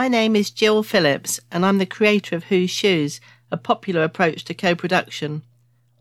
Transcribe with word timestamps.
My 0.00 0.08
name 0.08 0.34
is 0.34 0.50
Jill 0.50 0.82
Phillips, 0.82 1.40
and 1.52 1.66
I'm 1.66 1.76
the 1.76 1.84
creator 1.84 2.34
of 2.34 2.44
Whose 2.44 2.70
Shoes, 2.70 3.20
a 3.50 3.58
popular 3.58 4.02
approach 4.02 4.46
to 4.46 4.54
co 4.54 4.74
production. 4.74 5.42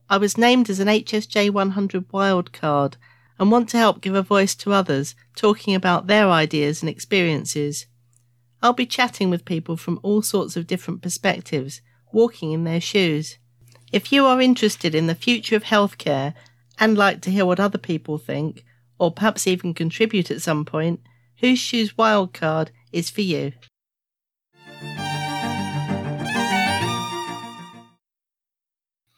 I 0.10 0.16
was 0.16 0.38
named 0.38 0.70
as 0.70 0.80
an 0.80 0.88
HSJ 0.88 1.50
100 1.50 2.08
wildcard 2.08 2.94
and 3.38 3.52
want 3.52 3.68
to 3.72 3.78
help 3.78 4.00
give 4.00 4.16
a 4.16 4.22
voice 4.22 4.56
to 4.56 4.72
others 4.72 5.16
talking 5.36 5.76
about 5.76 6.08
their 6.08 6.30
ideas 6.30 6.82
and 6.82 6.90
experiences. 6.90 7.88
I'll 8.64 8.72
be 8.72 8.86
chatting 8.86 9.30
with 9.30 9.44
people 9.44 9.76
from 9.76 10.00
all 10.02 10.22
sorts 10.22 10.56
of 10.56 10.66
different 10.66 11.02
perspectives, 11.02 11.82
walking 12.14 12.54
in 12.54 12.64
their 12.64 12.80
shoes. 12.80 13.38
If 13.92 14.14
you 14.14 14.26
are 14.26 14.40
interested 14.40 14.96
in 14.96 15.08
the 15.08 15.14
future 15.14 15.58
of 15.58 15.66
healthcare 15.66 16.36
and 16.80 16.98
like 16.98 17.20
to 17.24 17.32
hear 17.32 17.46
what 17.46 17.60
other 17.60 17.78
people 17.78 18.18
think, 18.18 18.64
or 18.98 19.12
perhaps 19.12 19.46
even 19.46 19.74
contribute 19.74 20.32
at 20.32 20.42
some 20.42 20.64
point, 20.64 21.02
Whose 21.42 21.60
Shoes 21.60 21.92
Wildcard 21.96 22.70
is 22.94 23.10
for 23.10 23.20
you. 23.20 23.52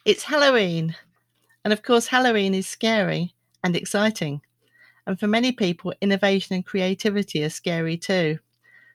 It's 0.03 0.23
Halloween. 0.23 0.95
And 1.63 1.71
of 1.71 1.83
course, 1.83 2.07
Halloween 2.07 2.55
is 2.55 2.67
scary 2.67 3.35
and 3.63 3.75
exciting. 3.75 4.41
And 5.05 5.19
for 5.19 5.27
many 5.27 5.51
people, 5.51 5.93
innovation 6.01 6.55
and 6.55 6.65
creativity 6.65 7.43
are 7.43 7.51
scary 7.51 7.97
too. 7.97 8.39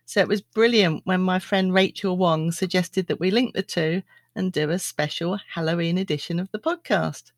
So 0.05 0.20
it 0.20 0.27
was 0.27 0.41
brilliant 0.41 1.02
when 1.05 1.20
my 1.20 1.38
friend 1.38 1.73
Rachel 1.73 2.16
Wong 2.16 2.50
suggested 2.50 3.06
that 3.06 3.20
we 3.20 3.30
link 3.30 3.55
the 3.55 3.62
two 3.62 4.02
and 4.34 4.52
do 4.52 4.70
a 4.70 4.80
special 4.80 5.38
Halloween 5.55 5.97
edition 5.97 6.41
of 6.41 6.50
the 6.50 6.59
podcast. 6.59 7.30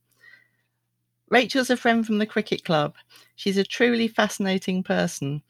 Rachel's 1.28 1.68
a 1.68 1.76
friend 1.76 2.06
from 2.06 2.16
the 2.16 2.26
cricket 2.26 2.64
club. 2.64 2.94
She's 3.36 3.58
a 3.58 3.64
truly 3.64 4.08
fascinating 4.08 4.82
person. 4.82 5.42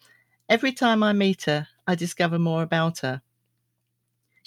Every 0.49 0.73
time 0.73 1.05
I 1.05 1.13
meet 1.13 1.45
her, 1.45 1.69
I 1.87 1.95
discover 1.95 2.41
more 2.41 2.65
about 2.65 2.99
her. 2.99 3.23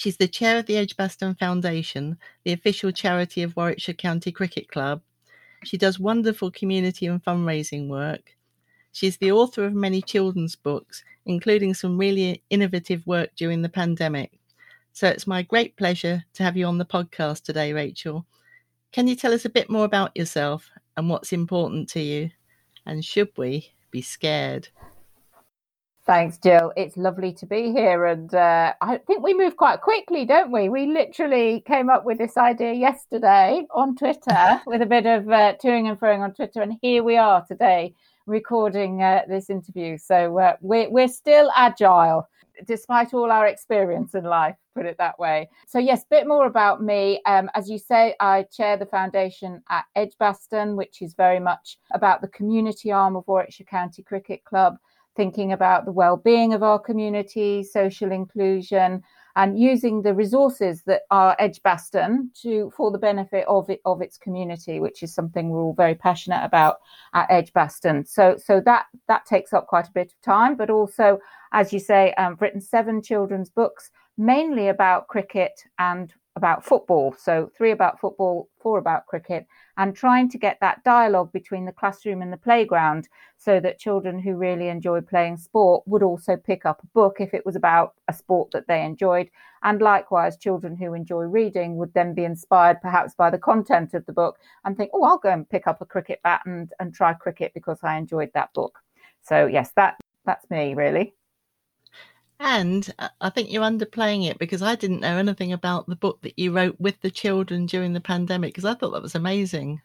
She's 0.02 0.18
the 0.18 0.28
chair 0.28 0.58
of 0.58 0.66
the 0.66 0.78
Edgbaston 0.78 1.36
Foundation, 1.36 2.18
the 2.44 2.54
official 2.54 2.92
charity 2.92 3.44
of 3.44 3.56
Warwickshire 3.56 3.94
County 3.94 4.32
Cricket 4.32 4.68
Club. 4.68 5.04
She 5.64 5.78
does 5.78 6.00
wonderful 6.00 6.50
community 6.50 7.06
and 7.06 7.24
fundraising 7.24 7.88
work. 7.88 8.36
She's 8.92 9.18
the 9.18 9.32
author 9.32 9.64
of 9.64 9.76
many 9.76 10.02
children's 10.02 10.56
books, 10.56 11.04
including 11.28 11.76
some 11.76 12.00
really 12.00 12.42
innovative 12.50 13.06
work 13.06 13.30
during 13.36 13.62
the 13.62 13.70
pandemic. 13.70 14.40
So 14.92 15.08
it's 15.08 15.28
my 15.28 15.44
great 15.44 15.78
pleasure 15.78 16.24
to 16.34 16.42
have 16.42 16.58
you 16.58 16.66
on 16.66 16.80
the 16.80 16.84
podcast 16.84 17.44
today, 17.44 17.72
Rachel. 17.72 18.26
Can 18.92 19.08
you 19.08 19.16
tell 19.16 19.34
us 19.34 19.46
a 19.46 19.50
bit 19.50 19.70
more 19.70 19.86
about 19.86 20.18
yourself 20.18 20.68
and 20.98 21.12
what's 21.12 21.32
important 21.32 21.90
to 21.90 22.00
you? 22.00 22.32
And 22.88 23.06
should 23.06 23.30
we 23.38 23.72
be 23.92 24.02
scared? 24.02 24.70
Thanks, 26.12 26.38
Jill. 26.40 26.73
It's 26.76 26.98
lovely 26.98 27.31
to 27.36 27.45
be 27.45 27.72
here. 27.72 28.04
And 28.04 28.36
uh, 28.36 28.73
I 28.81 28.98
think 28.98 29.23
we 29.23 29.34
move 29.34 29.56
quite 29.56 29.80
quickly, 29.80 30.26
don't 30.26 30.52
we? 30.52 30.68
We 30.68 30.88
literally 30.88 31.62
came 31.66 31.90
up 31.90 32.03
with 32.03 32.18
this 32.18 32.36
idea 32.36 32.73
yesterday 32.73 33.66
on 33.73 33.95
Twitter 33.95 34.62
with 34.68 34.81
a 34.81 34.86
bit 34.86 35.06
of 35.06 35.30
uh, 35.30 35.56
toing 35.64 35.88
and 35.88 35.98
froing 35.98 36.20
on 36.20 36.34
Twitter. 36.34 36.62
And 36.62 36.73
here 36.81 37.02
we 37.02 37.16
are 37.16 37.45
today 37.45 37.95
recording 38.26 39.02
uh, 39.02 39.22
this 39.30 39.50
interview. 39.50 39.98
So 39.98 40.38
uh, 40.38 40.58
we're, 40.59 40.90
we're 40.90 41.08
still 41.08 41.50
agile 41.56 42.28
despite 42.68 43.14
all 43.14 43.31
our 43.31 43.48
experience 43.48 44.14
in 44.14 44.25
life, 44.25 44.58
put 44.75 44.86
it 44.86 44.98
that 44.98 45.18
way. 45.18 45.50
So, 45.66 45.80
yes, 45.80 46.03
a 46.03 46.08
bit 46.09 46.28
more 46.28 46.46
about 46.46 46.84
me. 46.84 47.22
Um, 47.25 47.50
as 47.56 47.70
you 47.70 47.78
say, 47.78 48.16
I 48.20 48.44
chair 48.52 48.75
the 48.75 48.86
foundation 48.86 49.64
at 49.70 49.86
Edgbaston, 49.96 50.75
which 50.75 51.02
is 51.02 51.14
very 51.14 51.40
much 51.40 51.78
about 51.94 52.20
the 52.20 52.28
community 52.28 52.92
arm 52.92 53.16
of 53.16 53.23
Warwickshire 53.28 53.66
County 53.66 54.03
Cricket 54.03 54.44
Club 54.44 54.78
thinking 55.16 55.52
about 55.52 55.86
the 55.86 55.91
well-being 55.91 56.53
of 56.53 56.63
our 56.63 56.80
community, 56.80 57.63
social 57.63 58.12
inclusion, 58.12 59.03
and 59.36 59.58
using 59.58 60.02
the 60.02 60.13
resources 60.13 60.84
that 60.84 61.03
are 61.09 61.36
Edgbaston 61.40 62.31
to 62.41 62.72
for 62.75 62.91
the 62.91 62.97
benefit 62.97 63.46
of 63.47 63.69
it 63.69 63.81
of 63.86 64.02
its 64.02 64.18
community, 64.18 64.80
which 64.80 65.03
is 65.03 65.13
something 65.13 65.50
we're 65.50 65.62
all 65.62 65.74
very 65.74 65.96
passionate 65.96 66.44
about 66.44 66.78
at 67.13 67.30
Edgbaston. 67.30 68.06
So 68.06 68.36
so 68.38 68.62
that 68.66 68.86
that 69.08 69.25
takes 69.25 69.53
up 69.53 69.68
quite 69.68 69.88
a 69.88 69.94
bit 69.94 70.12
of 70.12 70.22
time, 70.22 70.56
but 70.56 70.69
also, 70.69 71.19
as 71.53 71.72
you 71.72 71.80
say, 71.80 72.13
um, 72.16 72.34
I've 72.34 72.41
written 72.41 72.62
seven 72.62 73.02
children's 73.02 73.50
books, 73.50 73.90
mainly 74.18 74.68
about 74.68 75.07
cricket 75.07 75.63
and 75.80 76.13
about 76.36 76.66
football. 76.66 77.14
So 77.18 77.52
three 77.58 77.72
about 77.72 78.00
football, 78.00 78.50
four 78.62 78.78
about 78.80 79.06
cricket, 79.06 79.46
and 79.78 79.96
trying 79.96 80.30
to 80.30 80.38
get 80.38 80.58
that 80.62 80.84
dialogue 80.84 81.31
between 81.31 81.66
the 81.66 81.72
classroom 81.72 82.22
and 82.22 82.31
the 82.31 82.38
playground 82.38 83.09
so 83.38 83.59
that 83.59 83.80
children 83.80 84.19
who 84.19 84.36
really 84.36 84.69
enjoy 84.69 85.02
playing 85.02 85.38
sport 85.38 85.84
would 85.88 86.03
also 86.03 86.38
pick 86.38 86.66
up 86.66 86.81
a 86.84 86.88
book 86.88 87.18
if 87.19 87.34
it 87.34 87.46
was 87.46 87.56
about 87.56 87.96
a 88.08 88.14
sport 88.14 88.50
that 88.52 88.68
they 88.68 88.84
enjoyed. 88.84 89.30
And 89.64 89.81
likewise, 89.81 90.38
children 90.38 90.75
who 90.75 90.94
enjoy 90.94 91.24
reading 91.24 91.75
would 91.78 91.94
then 91.94 92.14
be 92.14 92.24
inspired 92.24 92.81
perhaps 92.81 93.13
by 93.13 93.30
the 93.30 93.38
content 93.38 93.94
of 93.94 94.06
the 94.06 94.13
book 94.13 94.40
and 94.63 94.78
think, 94.78 94.92
oh, 94.94 95.03
I'll 95.03 95.18
go 95.18 95.30
and 95.30 95.50
pick 95.50 95.68
up 95.68 95.81
a 95.81 95.86
cricket 95.86 96.22
bat 96.24 96.42
and, 96.46 96.72
and 96.80 96.94
try 96.94 97.13
cricket 97.13 97.53
because 97.53 97.80
I 97.84 97.98
enjoyed 97.98 98.31
that 98.34 98.53
book. 98.53 98.80
So 99.22 99.48
yes, 99.48 99.72
that 99.75 100.00
that's 100.25 100.50
me 100.50 100.75
really. 100.75 101.13
And 102.44 102.91
uh, 102.97 103.09
I 103.22 103.29
think 103.29 103.52
you're 103.52 103.62
underplaying 103.62 104.28
it 104.28 104.40
because 104.40 104.63
I 104.63 104.74
didn't 104.74 105.02
know 105.02 105.16
anything 105.18 105.53
about 105.53 105.88
the 105.88 105.96
book 105.96 106.24
that 106.24 106.40
you 106.40 106.52
wrote 106.52 106.75
with 106.79 107.00
the 107.02 107.12
children 107.12 107.68
during 107.68 107.94
the 107.94 108.02
pandemic 108.02 108.56
because 108.56 108.66
I 108.66 108.74
thought 108.74 108.94
that 108.94 109.02
was 109.03 109.13
amazing. 109.13 109.79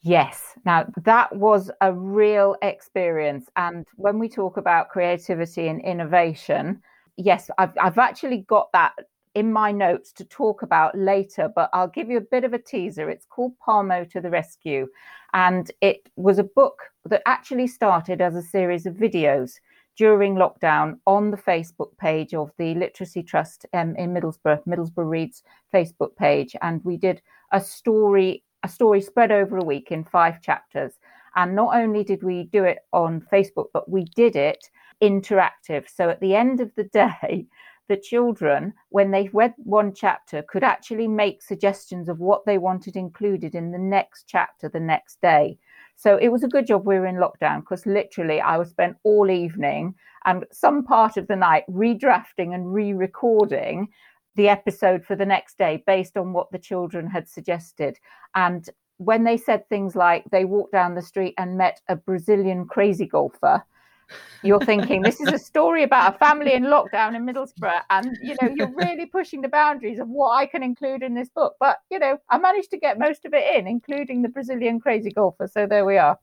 Yes. 0.00 0.54
Now, 0.64 0.86
that 1.04 1.36
was 1.36 1.70
a 1.82 1.92
real 1.92 2.56
experience. 2.62 3.50
And 3.56 3.86
when 3.96 4.18
we 4.18 4.30
talk 4.30 4.56
about 4.56 4.88
creativity 4.88 5.68
and 5.68 5.82
innovation, 5.82 6.80
yes, 7.18 7.50
I've, 7.58 7.74
I've 7.78 7.98
actually 7.98 8.46
got 8.48 8.72
that 8.72 8.94
in 9.34 9.52
my 9.52 9.70
notes 9.70 10.10
to 10.12 10.24
talk 10.24 10.62
about 10.62 10.96
later, 10.96 11.52
but 11.54 11.68
I'll 11.74 11.86
give 11.86 12.08
you 12.08 12.16
a 12.16 12.22
bit 12.22 12.44
of 12.44 12.54
a 12.54 12.58
teaser. 12.58 13.10
It's 13.10 13.26
called 13.26 13.52
Palmo 13.64 14.10
to 14.10 14.22
the 14.22 14.30
Rescue. 14.30 14.88
And 15.34 15.70
it 15.82 16.08
was 16.16 16.38
a 16.38 16.44
book 16.44 16.78
that 17.04 17.20
actually 17.26 17.66
started 17.66 18.22
as 18.22 18.34
a 18.34 18.42
series 18.42 18.86
of 18.86 18.94
videos 18.94 19.60
during 19.96 20.34
lockdown 20.34 20.98
on 21.06 21.30
the 21.30 21.36
Facebook 21.36 21.96
page 21.98 22.34
of 22.34 22.50
the 22.58 22.74
Literacy 22.74 23.22
Trust 23.22 23.66
um, 23.72 23.94
in 23.96 24.14
Middlesbrough, 24.14 24.64
Middlesbrough 24.66 25.08
Reads 25.08 25.42
Facebook 25.72 26.16
page, 26.16 26.56
and 26.62 26.84
we 26.84 26.96
did 26.96 27.22
a 27.52 27.60
story 27.60 28.42
a 28.62 28.68
story 28.68 29.00
spread 29.00 29.32
over 29.32 29.56
a 29.56 29.64
week 29.64 29.90
in 29.90 30.04
five 30.04 30.42
chapters. 30.42 30.92
And 31.36 31.54
not 31.54 31.74
only 31.74 32.04
did 32.04 32.22
we 32.22 32.44
do 32.44 32.64
it 32.64 32.80
on 32.92 33.26
Facebook, 33.32 33.66
but 33.72 33.88
we 33.88 34.04
did 34.16 34.36
it 34.36 34.68
interactive. 35.02 35.88
So 35.88 36.10
at 36.10 36.20
the 36.20 36.34
end 36.34 36.60
of 36.60 36.70
the 36.74 36.84
day, 36.92 37.46
the 37.88 37.96
children, 37.96 38.72
when 38.90 39.10
they 39.10 39.28
read 39.32 39.54
one 39.56 39.92
chapter, 39.92 40.42
could 40.42 40.62
actually 40.62 41.08
make 41.08 41.42
suggestions 41.42 42.08
of 42.08 42.20
what 42.20 42.44
they 42.46 42.58
wanted 42.58 42.96
included 42.96 43.54
in 43.54 43.72
the 43.72 43.78
next 43.78 44.24
chapter 44.28 44.68
the 44.68 44.80
next 44.80 45.20
day. 45.20 45.58
So 46.00 46.16
it 46.16 46.28
was 46.28 46.42
a 46.42 46.48
good 46.48 46.66
job 46.66 46.86
we 46.86 46.98
were 46.98 47.06
in 47.06 47.16
lockdown 47.16 47.60
because 47.60 47.84
literally 47.84 48.40
I 48.40 48.56
was 48.56 48.70
spent 48.70 48.96
all 49.02 49.30
evening 49.30 49.94
and 50.24 50.46
some 50.50 50.82
part 50.82 51.18
of 51.18 51.26
the 51.26 51.36
night 51.36 51.64
redrafting 51.70 52.54
and 52.54 52.72
re 52.72 52.94
recording 52.94 53.86
the 54.34 54.48
episode 54.48 55.04
for 55.04 55.14
the 55.14 55.26
next 55.26 55.58
day 55.58 55.82
based 55.86 56.16
on 56.16 56.32
what 56.32 56.50
the 56.52 56.58
children 56.58 57.06
had 57.06 57.28
suggested. 57.28 57.98
And 58.34 58.66
when 58.96 59.24
they 59.24 59.36
said 59.36 59.68
things 59.68 59.94
like 59.94 60.24
they 60.32 60.46
walked 60.46 60.72
down 60.72 60.94
the 60.94 61.02
street 61.02 61.34
and 61.36 61.58
met 61.58 61.82
a 61.86 61.96
Brazilian 61.96 62.64
crazy 62.64 63.04
golfer, 63.04 63.62
you're 64.42 64.60
thinking 64.60 65.02
this 65.02 65.20
is 65.20 65.28
a 65.28 65.38
story 65.38 65.82
about 65.82 66.14
a 66.14 66.18
family 66.18 66.54
in 66.54 66.64
lockdown 66.64 67.14
in 67.14 67.26
Middlesbrough, 67.26 67.82
and 67.90 68.16
you 68.22 68.36
know 68.40 68.54
you're 68.54 68.74
really 68.74 69.06
pushing 69.06 69.40
the 69.40 69.48
boundaries 69.48 69.98
of 69.98 70.08
what 70.08 70.30
I 70.30 70.46
can 70.46 70.62
include 70.62 71.02
in 71.02 71.14
this 71.14 71.28
book. 71.28 71.56
But 71.60 71.78
you 71.90 71.98
know, 71.98 72.18
I 72.28 72.38
managed 72.38 72.70
to 72.70 72.78
get 72.78 72.98
most 72.98 73.24
of 73.24 73.34
it 73.34 73.56
in, 73.56 73.66
including 73.66 74.22
the 74.22 74.28
Brazilian 74.28 74.80
crazy 74.80 75.10
golfer. 75.10 75.48
So 75.48 75.66
there 75.66 75.84
we 75.84 75.98
are. 75.98 76.18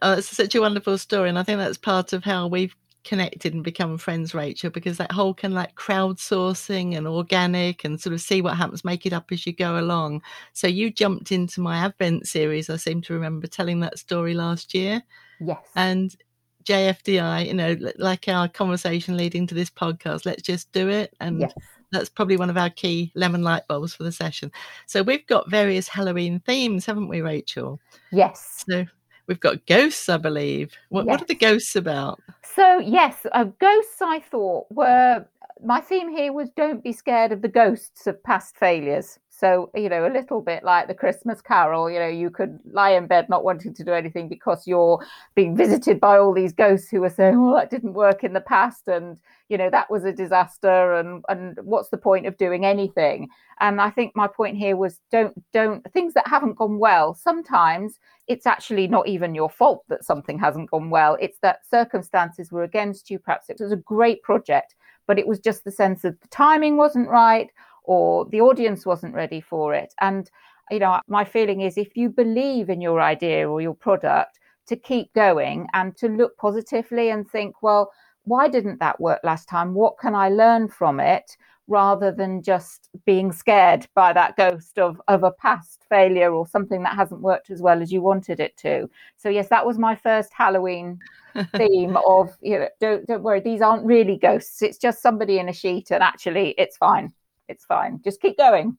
Oh, 0.00 0.14
it's 0.14 0.28
such 0.28 0.54
a 0.54 0.60
wonderful 0.60 0.98
story, 0.98 1.28
and 1.28 1.38
I 1.38 1.42
think 1.42 1.58
that's 1.58 1.78
part 1.78 2.12
of 2.12 2.24
how 2.24 2.48
we've 2.48 2.74
connected 3.04 3.54
and 3.54 3.64
become 3.64 3.98
friends, 3.98 4.34
Rachel, 4.34 4.70
because 4.70 4.98
that 4.98 5.12
whole 5.12 5.34
kind 5.34 5.52
of 5.52 5.56
like 5.56 5.74
crowdsourcing 5.74 6.96
and 6.96 7.06
organic 7.06 7.84
and 7.84 8.00
sort 8.00 8.14
of 8.14 8.20
see 8.20 8.42
what 8.42 8.56
happens, 8.56 8.84
make 8.84 9.06
it 9.06 9.12
up 9.12 9.30
as 9.32 9.46
you 9.46 9.52
go 9.52 9.78
along. 9.78 10.22
So 10.52 10.66
you 10.66 10.90
jumped 10.90 11.32
into 11.32 11.60
my 11.60 11.78
Advent 11.78 12.26
series. 12.26 12.70
I 12.70 12.76
seem 12.76 13.02
to 13.02 13.14
remember 13.14 13.46
telling 13.46 13.80
that 13.80 13.98
story 13.98 14.34
last 14.34 14.74
year. 14.74 15.02
Yes. 15.40 15.58
And 15.76 16.14
JFDI, 16.64 17.46
you 17.46 17.54
know, 17.54 17.76
like 17.98 18.28
our 18.28 18.48
conversation 18.48 19.16
leading 19.16 19.46
to 19.46 19.54
this 19.54 19.70
podcast, 19.70 20.26
let's 20.26 20.42
just 20.42 20.72
do 20.72 20.88
it. 20.88 21.14
And 21.20 21.40
yes. 21.40 21.52
that's 21.90 22.08
probably 22.08 22.36
one 22.36 22.50
of 22.50 22.56
our 22.56 22.70
key 22.70 23.12
lemon 23.14 23.42
light 23.42 23.66
bulbs 23.68 23.94
for 23.94 24.02
the 24.02 24.12
session. 24.12 24.50
So 24.86 25.02
we've 25.02 25.26
got 25.26 25.50
various 25.50 25.88
Halloween 25.88 26.40
themes, 26.40 26.86
haven't 26.86 27.08
we, 27.08 27.20
Rachel? 27.20 27.80
Yes. 28.10 28.64
So 28.68 28.84
we've 29.26 29.40
got 29.40 29.66
ghosts, 29.66 30.08
I 30.08 30.16
believe. 30.16 30.72
What, 30.88 31.06
yes. 31.06 31.10
what 31.10 31.22
are 31.22 31.26
the 31.26 31.34
ghosts 31.34 31.76
about? 31.76 32.20
So, 32.42 32.78
yes, 32.78 33.26
uh, 33.32 33.44
ghosts, 33.44 34.02
I 34.02 34.20
thought, 34.20 34.66
were 34.70 35.24
my 35.64 35.80
theme 35.80 36.10
here 36.10 36.32
was 36.32 36.48
don't 36.50 36.82
be 36.82 36.92
scared 36.92 37.32
of 37.32 37.42
the 37.42 37.48
ghosts 37.48 38.06
of 38.06 38.22
past 38.22 38.56
failures. 38.56 39.18
So, 39.34 39.70
you 39.74 39.88
know, 39.88 40.06
a 40.06 40.12
little 40.12 40.42
bit 40.42 40.62
like 40.62 40.88
the 40.88 40.94
Christmas 40.94 41.40
carol, 41.40 41.90
you 41.90 41.98
know, 41.98 42.06
you 42.06 42.28
could 42.28 42.60
lie 42.70 42.90
in 42.90 43.06
bed 43.06 43.30
not 43.30 43.44
wanting 43.44 43.72
to 43.72 43.82
do 43.82 43.92
anything 43.92 44.28
because 44.28 44.66
you're 44.66 45.04
being 45.34 45.56
visited 45.56 45.98
by 45.98 46.18
all 46.18 46.34
these 46.34 46.52
ghosts 46.52 46.90
who 46.90 47.02
are 47.02 47.10
saying, 47.10 47.40
well, 47.40 47.54
that 47.54 47.70
didn't 47.70 47.94
work 47.94 48.24
in 48.24 48.34
the 48.34 48.42
past. 48.42 48.88
And, 48.88 49.16
you 49.48 49.56
know, 49.56 49.70
that 49.70 49.90
was 49.90 50.04
a 50.04 50.12
disaster. 50.12 50.94
And, 50.94 51.24
and 51.30 51.58
what's 51.62 51.88
the 51.88 51.96
point 51.96 52.26
of 52.26 52.36
doing 52.36 52.66
anything? 52.66 53.30
And 53.58 53.80
I 53.80 53.88
think 53.88 54.14
my 54.14 54.28
point 54.28 54.58
here 54.58 54.76
was 54.76 55.00
don't, 55.10 55.34
don't, 55.52 55.82
things 55.92 56.12
that 56.12 56.28
haven't 56.28 56.58
gone 56.58 56.78
well, 56.78 57.14
sometimes 57.14 57.98
it's 58.28 58.46
actually 58.46 58.86
not 58.86 59.08
even 59.08 59.34
your 59.34 59.48
fault 59.48 59.82
that 59.88 60.04
something 60.04 60.38
hasn't 60.38 60.70
gone 60.70 60.90
well. 60.90 61.16
It's 61.20 61.38
that 61.40 61.66
circumstances 61.68 62.52
were 62.52 62.64
against 62.64 63.10
you. 63.10 63.18
Perhaps 63.18 63.48
it 63.48 63.56
was 63.60 63.72
a 63.72 63.76
great 63.76 64.22
project, 64.22 64.74
but 65.06 65.18
it 65.18 65.26
was 65.26 65.40
just 65.40 65.64
the 65.64 65.72
sense 65.72 66.02
that 66.02 66.20
the 66.20 66.28
timing 66.28 66.76
wasn't 66.76 67.08
right 67.08 67.48
or 67.84 68.26
the 68.26 68.40
audience 68.40 68.86
wasn't 68.86 69.14
ready 69.14 69.40
for 69.40 69.74
it. 69.74 69.94
And, 70.00 70.30
you 70.70 70.78
know, 70.78 71.00
my 71.08 71.24
feeling 71.24 71.60
is 71.60 71.76
if 71.76 71.96
you 71.96 72.08
believe 72.08 72.70
in 72.70 72.80
your 72.80 73.00
idea 73.00 73.48
or 73.48 73.60
your 73.60 73.74
product, 73.74 74.38
to 74.66 74.76
keep 74.76 75.12
going 75.12 75.66
and 75.74 75.96
to 75.96 76.08
look 76.08 76.36
positively 76.36 77.10
and 77.10 77.28
think, 77.28 77.62
well, 77.62 77.90
why 78.24 78.48
didn't 78.48 78.78
that 78.78 79.00
work 79.00 79.20
last 79.24 79.48
time? 79.48 79.74
What 79.74 79.98
can 79.98 80.14
I 80.14 80.28
learn 80.28 80.68
from 80.68 81.00
it? 81.00 81.36
Rather 81.68 82.10
than 82.10 82.42
just 82.42 82.88
being 83.06 83.32
scared 83.32 83.86
by 83.94 84.12
that 84.12 84.36
ghost 84.36 84.78
of, 84.78 85.00
of 85.08 85.22
a 85.22 85.30
past 85.30 85.84
failure 85.88 86.32
or 86.32 86.46
something 86.46 86.82
that 86.82 86.96
hasn't 86.96 87.20
worked 87.20 87.50
as 87.50 87.62
well 87.62 87.80
as 87.80 87.92
you 87.92 88.02
wanted 88.02 88.40
it 88.40 88.56
to. 88.58 88.90
So 89.16 89.28
yes, 89.28 89.48
that 89.48 89.64
was 89.64 89.78
my 89.78 89.94
first 89.94 90.32
Halloween 90.32 90.98
theme 91.56 91.96
of, 92.06 92.36
you 92.40 92.58
know, 92.58 92.68
don't 92.80 93.06
don't 93.06 93.22
worry, 93.22 93.40
these 93.40 93.62
aren't 93.62 93.86
really 93.86 94.18
ghosts. 94.18 94.60
It's 94.60 94.76
just 94.76 95.00
somebody 95.00 95.38
in 95.38 95.48
a 95.48 95.52
sheet 95.52 95.90
and 95.90 96.02
actually 96.02 96.54
it's 96.58 96.76
fine 96.76 97.12
it's 97.52 97.64
fine. 97.64 98.00
Just 98.02 98.20
keep 98.20 98.36
going. 98.36 98.76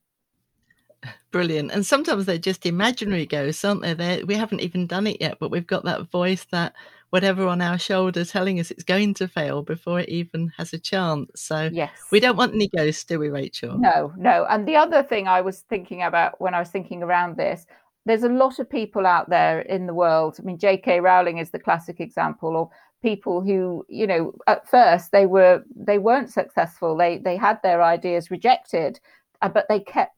Brilliant. 1.31 1.71
And 1.71 1.85
sometimes 1.85 2.25
they're 2.25 2.37
just 2.37 2.65
imaginary 2.65 3.25
ghosts, 3.25 3.65
aren't 3.65 3.81
they? 3.81 3.93
They're, 3.93 4.25
we 4.25 4.35
haven't 4.35 4.61
even 4.61 4.87
done 4.87 5.07
it 5.07 5.17
yet, 5.19 5.37
but 5.39 5.51
we've 5.51 5.67
got 5.67 5.83
that 5.85 6.09
voice, 6.09 6.45
that 6.51 6.73
whatever 7.09 7.47
on 7.47 7.61
our 7.61 7.77
shoulder 7.77 8.25
telling 8.25 8.59
us 8.59 8.71
it's 8.71 8.83
going 8.83 9.13
to 9.15 9.27
fail 9.27 9.61
before 9.61 9.99
it 9.99 10.09
even 10.09 10.51
has 10.57 10.73
a 10.73 10.79
chance. 10.79 11.41
So 11.41 11.69
yes. 11.71 11.91
we 12.11 12.19
don't 12.19 12.37
want 12.37 12.53
any 12.53 12.69
ghosts, 12.75 13.03
do 13.03 13.19
we, 13.19 13.29
Rachel? 13.29 13.77
No, 13.77 14.13
no. 14.17 14.45
And 14.49 14.67
the 14.67 14.75
other 14.75 15.03
thing 15.03 15.27
I 15.27 15.41
was 15.41 15.61
thinking 15.61 16.03
about 16.03 16.39
when 16.39 16.53
I 16.53 16.59
was 16.59 16.69
thinking 16.69 17.03
around 17.03 17.37
this, 17.37 17.65
there's 18.05 18.23
a 18.23 18.29
lot 18.29 18.59
of 18.59 18.69
people 18.69 19.05
out 19.05 19.29
there 19.29 19.61
in 19.61 19.87
the 19.87 19.93
world. 19.93 20.37
I 20.39 20.43
mean, 20.43 20.57
J.K. 20.57 20.99
Rowling 20.99 21.37
is 21.37 21.51
the 21.51 21.59
classic 21.59 21.99
example 21.99 22.61
of 22.61 22.69
people 23.03 23.41
who 23.41 23.85
you 23.89 24.07
know 24.07 24.33
at 24.47 24.67
first 24.67 25.11
they 25.11 25.27
were 25.27 25.63
they 25.75 25.99
weren't 25.99 26.31
successful. 26.31 26.97
They 26.97 27.19
they 27.19 27.37
had 27.37 27.61
their 27.61 27.83
ideas 27.83 28.31
rejected 28.31 28.99
uh, 29.43 29.49
but 29.49 29.67
they 29.69 29.81
kept 29.81 30.15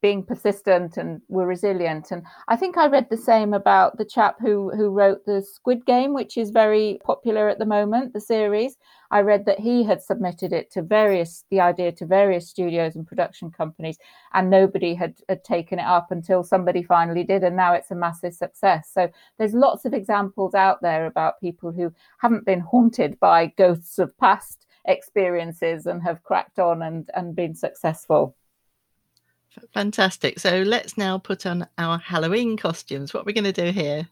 being 0.00 0.22
persistent 0.22 0.96
and 0.96 1.20
were 1.28 1.46
resilient. 1.46 2.10
And 2.10 2.22
I 2.46 2.56
think 2.56 2.76
I 2.76 2.86
read 2.86 3.08
the 3.10 3.16
same 3.16 3.52
about 3.52 3.98
the 3.98 4.04
chap 4.04 4.36
who 4.40 4.70
who 4.70 4.90
wrote 4.90 5.24
the 5.24 5.42
Squid 5.42 5.84
Game, 5.86 6.14
which 6.14 6.36
is 6.36 6.50
very 6.50 7.00
popular 7.04 7.48
at 7.48 7.58
the 7.58 7.66
moment, 7.66 8.12
the 8.12 8.20
series. 8.20 8.76
I 9.10 9.20
read 9.20 9.46
that 9.46 9.58
he 9.58 9.84
had 9.84 10.02
submitted 10.02 10.52
it 10.52 10.70
to 10.72 10.82
various 10.82 11.44
the 11.50 11.60
idea 11.60 11.92
to 11.92 12.06
various 12.06 12.48
studios 12.48 12.94
and 12.94 13.06
production 13.06 13.50
companies, 13.50 13.98
and 14.34 14.50
nobody 14.50 14.94
had, 14.94 15.16
had 15.28 15.42
taken 15.44 15.78
it 15.78 15.86
up 15.86 16.10
until 16.10 16.44
somebody 16.44 16.82
finally 16.82 17.24
did, 17.24 17.42
and 17.42 17.56
now 17.56 17.72
it's 17.72 17.90
a 17.90 17.96
massive 17.96 18.34
success. 18.34 18.90
So 18.92 19.10
there's 19.38 19.54
lots 19.54 19.84
of 19.84 19.94
examples 19.94 20.54
out 20.54 20.80
there 20.82 21.06
about 21.06 21.40
people 21.40 21.72
who 21.72 21.92
haven't 22.18 22.46
been 22.46 22.60
haunted 22.60 23.18
by 23.18 23.46
ghosts 23.56 23.98
of 23.98 24.16
past 24.18 24.66
experiences 24.84 25.86
and 25.86 26.02
have 26.02 26.22
cracked 26.22 26.58
on 26.58 26.82
and, 26.82 27.10
and 27.14 27.34
been 27.34 27.54
successful. 27.54 28.36
Fantastic. 29.72 30.38
So 30.38 30.62
let's 30.62 30.98
now 30.98 31.18
put 31.18 31.46
on 31.46 31.66
our 31.78 31.98
Halloween 31.98 32.56
costumes. 32.56 33.12
What 33.12 33.20
are 33.20 33.26
we 33.26 33.32
going 33.32 33.44
to 33.44 33.52
do 33.52 33.70
here? 33.70 34.08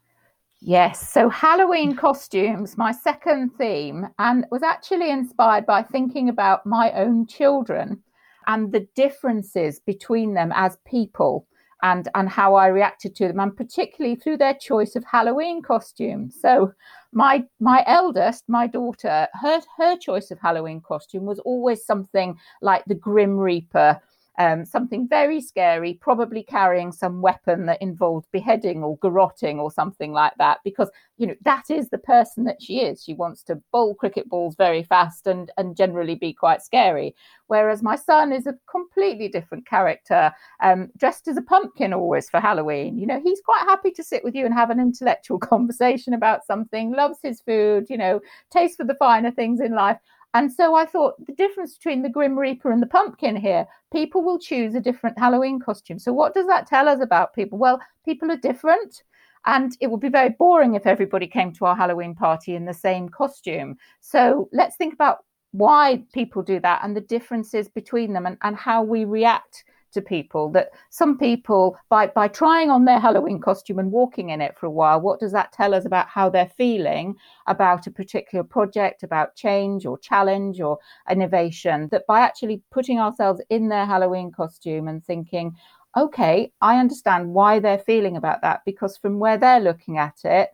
Yes, 0.61 1.11
so 1.13 1.29
Halloween 1.29 1.95
costumes, 1.95 2.79
my 2.79 2.91
second 2.91 3.51
theme, 3.59 4.09
and 4.19 4.47
was 4.51 4.63
actually 4.63 5.11
inspired 5.11 5.67
by 5.67 5.83
thinking 5.83 6.29
about 6.29 6.65
my 6.65 6.93
own 6.93 7.27
children 7.27 8.03
and 8.47 8.73
the 8.73 8.89
differences 8.97 9.81
between 9.81 10.35
them 10.35 10.53
as 10.55 10.79
people 10.87 11.47
and, 11.83 12.09
and 12.15 12.29
how 12.29 12.55
I 12.55 12.69
reacted 12.69 13.15
to 13.17 13.29
them, 13.29 13.39
and 13.39 13.55
particularly 13.55 14.17
through 14.17 14.39
their 14.39 14.55
choice 14.55 14.97
of 14.97 15.05
Halloween 15.05 15.63
costume. 15.63 16.31
So 16.31 16.73
my 17.13 17.45
my 17.61 17.85
eldest, 17.87 18.45
my 18.49 18.67
daughter, 18.67 19.29
her 19.41 19.61
her 19.77 19.97
choice 19.97 20.31
of 20.31 20.39
Halloween 20.39 20.81
costume 20.81 21.27
was 21.27 21.39
always 21.41 21.85
something 21.85 22.39
like 22.63 22.85
the 22.87 22.95
Grim 22.95 23.37
Reaper 23.37 24.01
um, 24.39 24.65
something 24.65 25.09
very 25.09 25.41
scary, 25.41 25.95
probably 25.95 26.43
carrying 26.43 26.93
some 26.93 27.23
weapon 27.23 27.67
that 27.67 27.81
involved 27.81 28.27
beheading 28.33 28.83
or 28.83 28.99
garroting 28.99 29.59
or 29.59 29.71
something 29.71 30.13
like 30.13 30.35
that, 30.39 30.59
because 30.65 30.91
you 31.17 31.27
know 31.27 31.35
that 31.43 31.71
is 31.71 31.89
the 31.89 31.99
person 31.99 32.45
that 32.45 32.61
she 32.61 32.81
is. 32.81 33.03
She 33.03 33.15
wants 33.15 33.43
to 33.45 33.61
bowl 33.73 33.95
cricket 33.95 34.29
balls 34.29 34.55
very 34.57 34.83
fast 34.83 35.27
and 35.27 35.51
and 35.57 35.77
generally 35.77 36.15
be 36.15 36.33
quite 36.33 36.63
scary. 36.63 37.15
Whereas 37.49 37.83
my 37.83 37.97
son 37.97 38.33
is 38.33 38.47
a 38.47 38.59
completely 38.71 39.29
different 39.29 39.67
character, 39.67 40.33
um, 40.63 40.91
dressed 40.97 41.29
as 41.29 41.37
a 41.37 41.43
pumpkin 41.43 41.95
always 41.95 42.29
for 42.29 42.41
Halloween. 42.41 42.99
You 42.99 43.07
know, 43.07 43.21
he's 43.23 43.41
quite 43.41 43.63
happy 43.63 43.91
to 43.93 44.03
sit 44.03 44.25
with 44.25 44.35
you 44.35 44.45
and 44.45 44.53
have 44.53 44.71
an 44.71 44.81
intellectual 44.81 45.39
conversation 45.53 46.13
about 46.13 46.47
something. 46.47 46.93
Loves 46.93 47.19
his 47.23 47.41
food. 47.41 47.87
You 47.89 47.99
know, 47.99 48.21
taste 48.51 48.77
for 48.77 48.85
the 48.85 48.97
finer 48.97 49.31
things 49.31 49.61
in 49.61 49.73
life. 49.73 49.99
And 50.37 50.53
so 50.53 50.75
I 50.75 50.85
thought 50.85 51.15
the 51.25 51.33
difference 51.33 51.79
between 51.79 52.03
the 52.03 52.11
Grim 52.11 52.39
Reaper 52.39 52.71
and 52.71 52.83
the 52.83 52.87
pumpkin 52.87 53.37
here, 53.37 53.67
people 53.91 54.23
will 54.23 54.39
choose 54.39 54.75
a 54.75 54.83
different 54.83 55.19
Halloween 55.19 55.59
costume. 55.59 55.99
So 55.99 56.13
what 56.13 56.35
does 56.35 56.47
that 56.47 56.67
tell 56.67 56.91
us 56.91 57.01
about 57.01 57.33
people? 57.33 57.57
Well, 57.57 57.81
people 58.05 58.31
are 58.31 58.37
different. 58.37 59.03
And 59.47 59.75
it 59.81 59.91
would 59.91 60.01
be 60.01 60.11
very 60.11 60.29
boring 60.29 60.75
if 60.75 60.87
everybody 60.87 61.27
came 61.27 61.53
to 61.55 61.65
our 61.65 61.75
Halloween 61.75 62.15
party 62.15 62.55
in 62.55 62.67
the 62.67 62.75
same 62.75 63.09
costume. 63.09 63.79
So 64.03 64.51
let's 64.53 64.77
think 64.77 64.93
about 64.93 65.25
why 65.53 66.03
people 66.13 66.43
do 66.43 66.61
that 66.61 66.81
and 66.85 66.95
the 66.95 67.01
differences 67.01 67.71
between 67.71 68.13
them 68.13 68.27
and, 68.27 68.37
and 68.43 68.57
how 68.57 68.83
we 68.83 69.07
react 69.07 69.65
to 69.97 70.03
people 70.03 70.51
that 70.51 70.71
some 70.91 71.17
people 71.19 71.77
by 71.89 72.07
by 72.07 72.29
trying 72.29 72.71
on 72.71 72.85
their 72.85 73.01
halloween 73.01 73.41
costume 73.41 73.79
and 73.79 73.91
walking 73.91 74.29
in 74.31 74.41
it 74.41 74.55
for 74.59 74.67
a 74.67 74.71
while 74.71 75.01
what 75.01 75.19
does 75.19 75.33
that 75.33 75.53
tell 75.53 75.75
us 75.75 75.87
about 75.87 76.07
how 76.07 76.29
they're 76.29 76.53
feeling 76.57 77.17
about 77.47 77.87
a 77.87 77.91
particular 77.91 78.45
project 78.45 79.03
about 79.03 79.35
change 79.35 79.87
or 79.87 79.99
challenge 79.99 80.61
or 80.61 80.79
innovation? 81.11 81.89
That 81.91 82.07
by 82.07 82.21
actually 82.21 82.63
putting 82.71 82.99
ourselves 83.01 83.41
in 83.49 83.69
their 83.69 83.87
halloween 83.87 84.31
costume 84.31 84.89
and 84.89 85.05
thinking 85.05 85.57
okay 85.97 86.53
i 86.61 86.79
understand 86.79 87.33
why 87.33 87.59
they're 87.59 87.79
feeling 87.79 88.17
about 88.17 88.43
that 88.43 88.61
because 88.67 88.99
from 88.99 89.19
where 89.19 89.39
they're 89.39 89.61
looking 89.61 89.97
at 89.97 90.19
it 90.25 90.51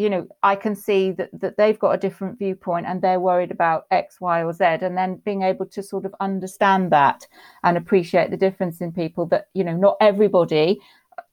you 0.00 0.08
know, 0.08 0.26
I 0.42 0.56
can 0.56 0.74
see 0.74 1.12
that, 1.12 1.28
that 1.40 1.58
they've 1.58 1.78
got 1.78 1.90
a 1.90 1.98
different 1.98 2.38
viewpoint 2.38 2.86
and 2.86 3.02
they're 3.02 3.20
worried 3.20 3.50
about 3.50 3.84
X, 3.90 4.18
Y, 4.18 4.42
or 4.42 4.52
Z. 4.54 4.64
And 4.64 4.96
then 4.96 5.16
being 5.26 5.42
able 5.42 5.66
to 5.66 5.82
sort 5.82 6.06
of 6.06 6.14
understand 6.20 6.90
that 6.92 7.26
and 7.64 7.76
appreciate 7.76 8.30
the 8.30 8.36
difference 8.38 8.80
in 8.80 8.92
people 8.92 9.26
that, 9.26 9.48
you 9.52 9.62
know, 9.62 9.76
not 9.76 9.98
everybody, 10.00 10.80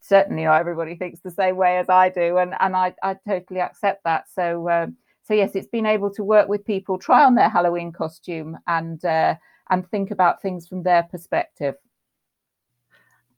certainly 0.01 0.43
not 0.43 0.59
everybody 0.59 0.95
thinks 0.95 1.21
the 1.21 1.31
same 1.31 1.55
way 1.55 1.77
as 1.77 1.87
I 1.87 2.09
do. 2.09 2.39
And, 2.39 2.55
and 2.59 2.75
I, 2.75 2.93
I 3.01 3.15
totally 3.25 3.61
accept 3.61 4.03
that. 4.03 4.25
So, 4.29 4.69
um, 4.69 4.97
so 5.23 5.33
yes, 5.33 5.55
it's 5.55 5.69
been 5.69 5.85
able 5.85 6.13
to 6.15 6.25
work 6.25 6.49
with 6.49 6.65
people, 6.65 6.97
try 6.97 7.23
on 7.23 7.35
their 7.35 7.49
Halloween 7.49 7.93
costume 7.93 8.57
and, 8.67 9.03
uh, 9.05 9.35
and 9.69 9.89
think 9.89 10.11
about 10.11 10.41
things 10.41 10.67
from 10.67 10.83
their 10.83 11.03
perspective. 11.03 11.75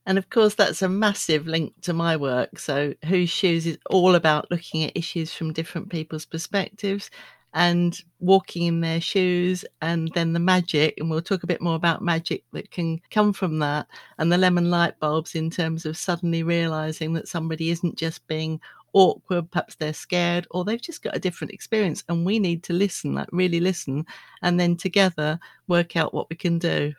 And 0.09 0.17
of 0.17 0.31
course, 0.31 0.55
that's 0.55 0.81
a 0.81 0.89
massive 0.89 1.45
link 1.45 1.71
to 1.83 1.93
my 1.93 2.17
work. 2.17 2.57
So, 2.57 2.95
Whose 3.05 3.29
Shoes 3.29 3.67
is 3.67 3.77
all 3.91 4.15
about 4.15 4.49
looking 4.49 4.83
at 4.83 4.97
issues 4.97 5.31
from 5.31 5.53
different 5.53 5.89
people's 5.91 6.25
perspectives 6.25 7.11
and 7.53 7.95
walking 8.19 8.65
in 8.65 8.81
their 8.81 9.01
shoes, 9.01 9.63
and 9.83 10.11
then 10.15 10.33
the 10.33 10.39
magic. 10.39 10.95
And 10.97 11.11
we'll 11.11 11.21
talk 11.21 11.43
a 11.43 11.47
bit 11.47 11.61
more 11.61 11.75
about 11.75 12.01
magic 12.01 12.43
that 12.53 12.71
can 12.71 12.99
come 13.11 13.33
from 13.33 13.59
that, 13.59 13.85
and 14.17 14.31
the 14.31 14.37
lemon 14.39 14.71
light 14.71 14.99
bulbs 14.99 15.35
in 15.35 15.51
terms 15.51 15.85
of 15.85 15.95
suddenly 15.95 16.41
realizing 16.41 17.13
that 17.13 17.27
somebody 17.27 17.69
isn't 17.69 17.95
just 17.95 18.25
being 18.25 18.59
awkward, 18.93 19.51
perhaps 19.51 19.75
they're 19.75 19.93
scared, 19.93 20.47
or 20.49 20.65
they've 20.65 20.81
just 20.81 21.03
got 21.03 21.15
a 21.15 21.19
different 21.19 21.53
experience. 21.53 22.03
And 22.09 22.25
we 22.25 22.39
need 22.39 22.63
to 22.63 22.73
listen, 22.73 23.13
like 23.13 23.29
really 23.31 23.59
listen, 23.59 24.07
and 24.41 24.59
then 24.59 24.75
together 24.75 25.39
work 25.67 25.95
out 25.95 26.15
what 26.15 26.31
we 26.31 26.35
can 26.35 26.57
do. 26.57 26.95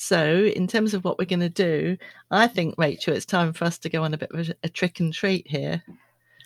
So, 0.00 0.44
in 0.54 0.68
terms 0.68 0.94
of 0.94 1.04
what 1.04 1.18
we're 1.18 1.24
going 1.24 1.40
to 1.40 1.48
do, 1.48 1.96
I 2.30 2.46
think, 2.46 2.76
Rachel, 2.78 3.14
it's 3.14 3.26
time 3.26 3.52
for 3.52 3.64
us 3.64 3.78
to 3.78 3.88
go 3.88 4.04
on 4.04 4.14
a 4.14 4.16
bit 4.16 4.30
of 4.30 4.48
a, 4.48 4.54
a 4.62 4.68
trick 4.68 5.00
and 5.00 5.12
treat 5.12 5.44
here. 5.48 5.82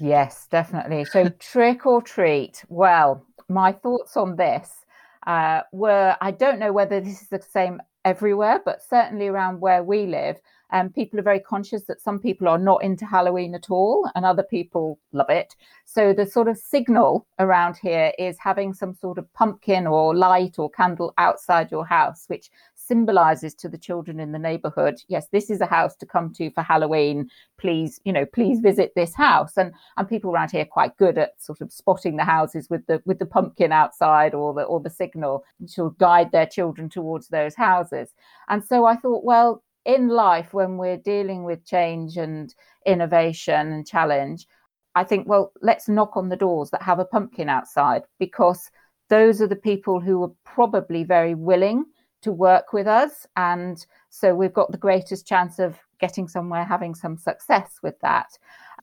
Yes, 0.01 0.47
definitely. 0.51 1.05
So, 1.05 1.29
trick 1.39 1.85
or 1.85 2.01
treat. 2.01 2.65
Well, 2.71 3.23
my 3.51 3.73
thoughts 3.73 4.17
on 4.17 4.37
this 4.37 4.87
uh, 5.27 5.61
were 5.71 6.17
I 6.23 6.31
don't 6.31 6.61
know 6.61 6.73
whether 6.73 6.99
this 6.99 7.21
is 7.21 7.29
the 7.29 7.43
same 7.43 7.83
everywhere, 8.07 8.63
but 8.65 8.81
certainly 8.89 9.29
around 9.29 9.61
where 9.61 9.85
we 9.85 10.07
live, 10.07 10.41
Um, 10.73 10.91
people 10.91 11.19
are 11.19 11.23
very 11.23 11.41
conscious 11.41 11.85
that 11.85 12.01
some 12.01 12.19
people 12.19 12.49
are 12.49 12.59
not 12.59 12.83
into 12.83 13.07
Halloween 13.07 13.55
at 13.55 13.71
all 13.71 14.11
and 14.15 14.25
other 14.25 14.43
people 14.43 14.99
love 15.13 15.31
it. 15.31 15.55
So 15.85 16.13
the 16.13 16.27
sort 16.27 16.49
of 16.49 16.57
signal 16.57 17.27
around 17.39 17.77
here 17.77 18.13
is 18.19 18.39
having 18.39 18.73
some 18.73 18.95
sort 18.95 19.19
of 19.19 19.33
pumpkin 19.35 19.87
or 19.87 20.17
light 20.17 20.59
or 20.59 20.71
candle 20.71 21.13
outside 21.19 21.71
your 21.71 21.85
house, 21.85 22.25
which 22.29 22.51
symbolizes 22.75 23.55
to 23.55 23.69
the 23.69 23.79
children 23.79 24.19
in 24.19 24.33
the 24.33 24.39
neighborhood 24.39 24.97
yes 25.09 25.29
this 25.31 25.51
is 25.51 25.61
a 25.61 25.67
house 25.67 25.95
to 25.97 26.05
come 26.05 26.33
to 26.33 26.51
for 26.51 26.63
halloween. 26.63 27.29
Please 27.59 28.01
you 28.05 28.13
know 28.13 28.27
please 28.27 28.61
visit 28.61 28.93
this 28.97 29.15
house. 29.15 29.57
And 29.57 29.73
and 29.97 30.09
people 30.09 30.31
around 30.31 30.51
here 30.51 30.63
are 30.63 30.67
quite 30.67 30.97
good 30.97 31.17
at 31.19 31.41
sort 31.41 31.61
of 31.61 31.73
spotting 31.73 32.17
the 32.17 32.25
houses 32.25 32.69
with 32.69 32.87
the 32.87 33.01
with 33.05 33.19
the 33.19 33.27
pumpkin 33.27 33.73
outside 33.73 34.35
or 34.35 34.53
the 34.53 34.63
or 34.63 34.81
the 34.81 34.91
signal 34.91 35.45
to 35.75 35.95
guide 35.99 36.33
their 36.33 36.47
children 36.47 36.89
towards 36.89 37.29
those 37.29 37.55
houses. 37.55 38.11
And 38.49 38.65
so 38.65 38.85
i 38.85 38.97
thought 38.97 39.25
well 39.25 39.63
in 39.85 40.09
life 40.09 40.53
when 40.55 40.77
we're 40.77 40.97
dealing 40.97 41.45
with 41.45 41.65
change 41.67 42.17
and 42.17 42.55
innovation 42.87 43.73
and 43.73 43.87
challenge 43.87 44.47
i 44.95 45.03
think 45.03 45.29
well 45.29 45.53
let's 45.61 45.89
knock 45.89 46.17
on 46.17 46.29
the 46.29 46.37
doors 46.37 46.71
that 46.71 46.83
have 46.83 46.99
a 46.99 47.05
pumpkin 47.05 47.49
outside 47.49 48.03
because 48.19 48.71
those 49.09 49.43
are 49.43 49.47
the 49.47 49.57
people 49.57 50.01
who 50.01 50.23
are 50.23 50.33
probably 50.45 51.05
very 51.05 51.35
willing 51.35 51.85
to 52.23 52.33
work 52.33 52.73
with 52.73 52.87
us. 52.87 53.27
And 53.37 53.85
so 54.09 54.35
we've 54.35 54.53
got 54.53 54.73
the 54.73 54.79
greatest 54.79 55.27
chance 55.27 55.59
of 55.59 55.77
getting 56.01 56.27
somewhere, 56.27 56.65
having 56.65 56.95
some 56.95 57.19
success 57.19 57.79
with 57.83 57.99
that. 58.01 58.39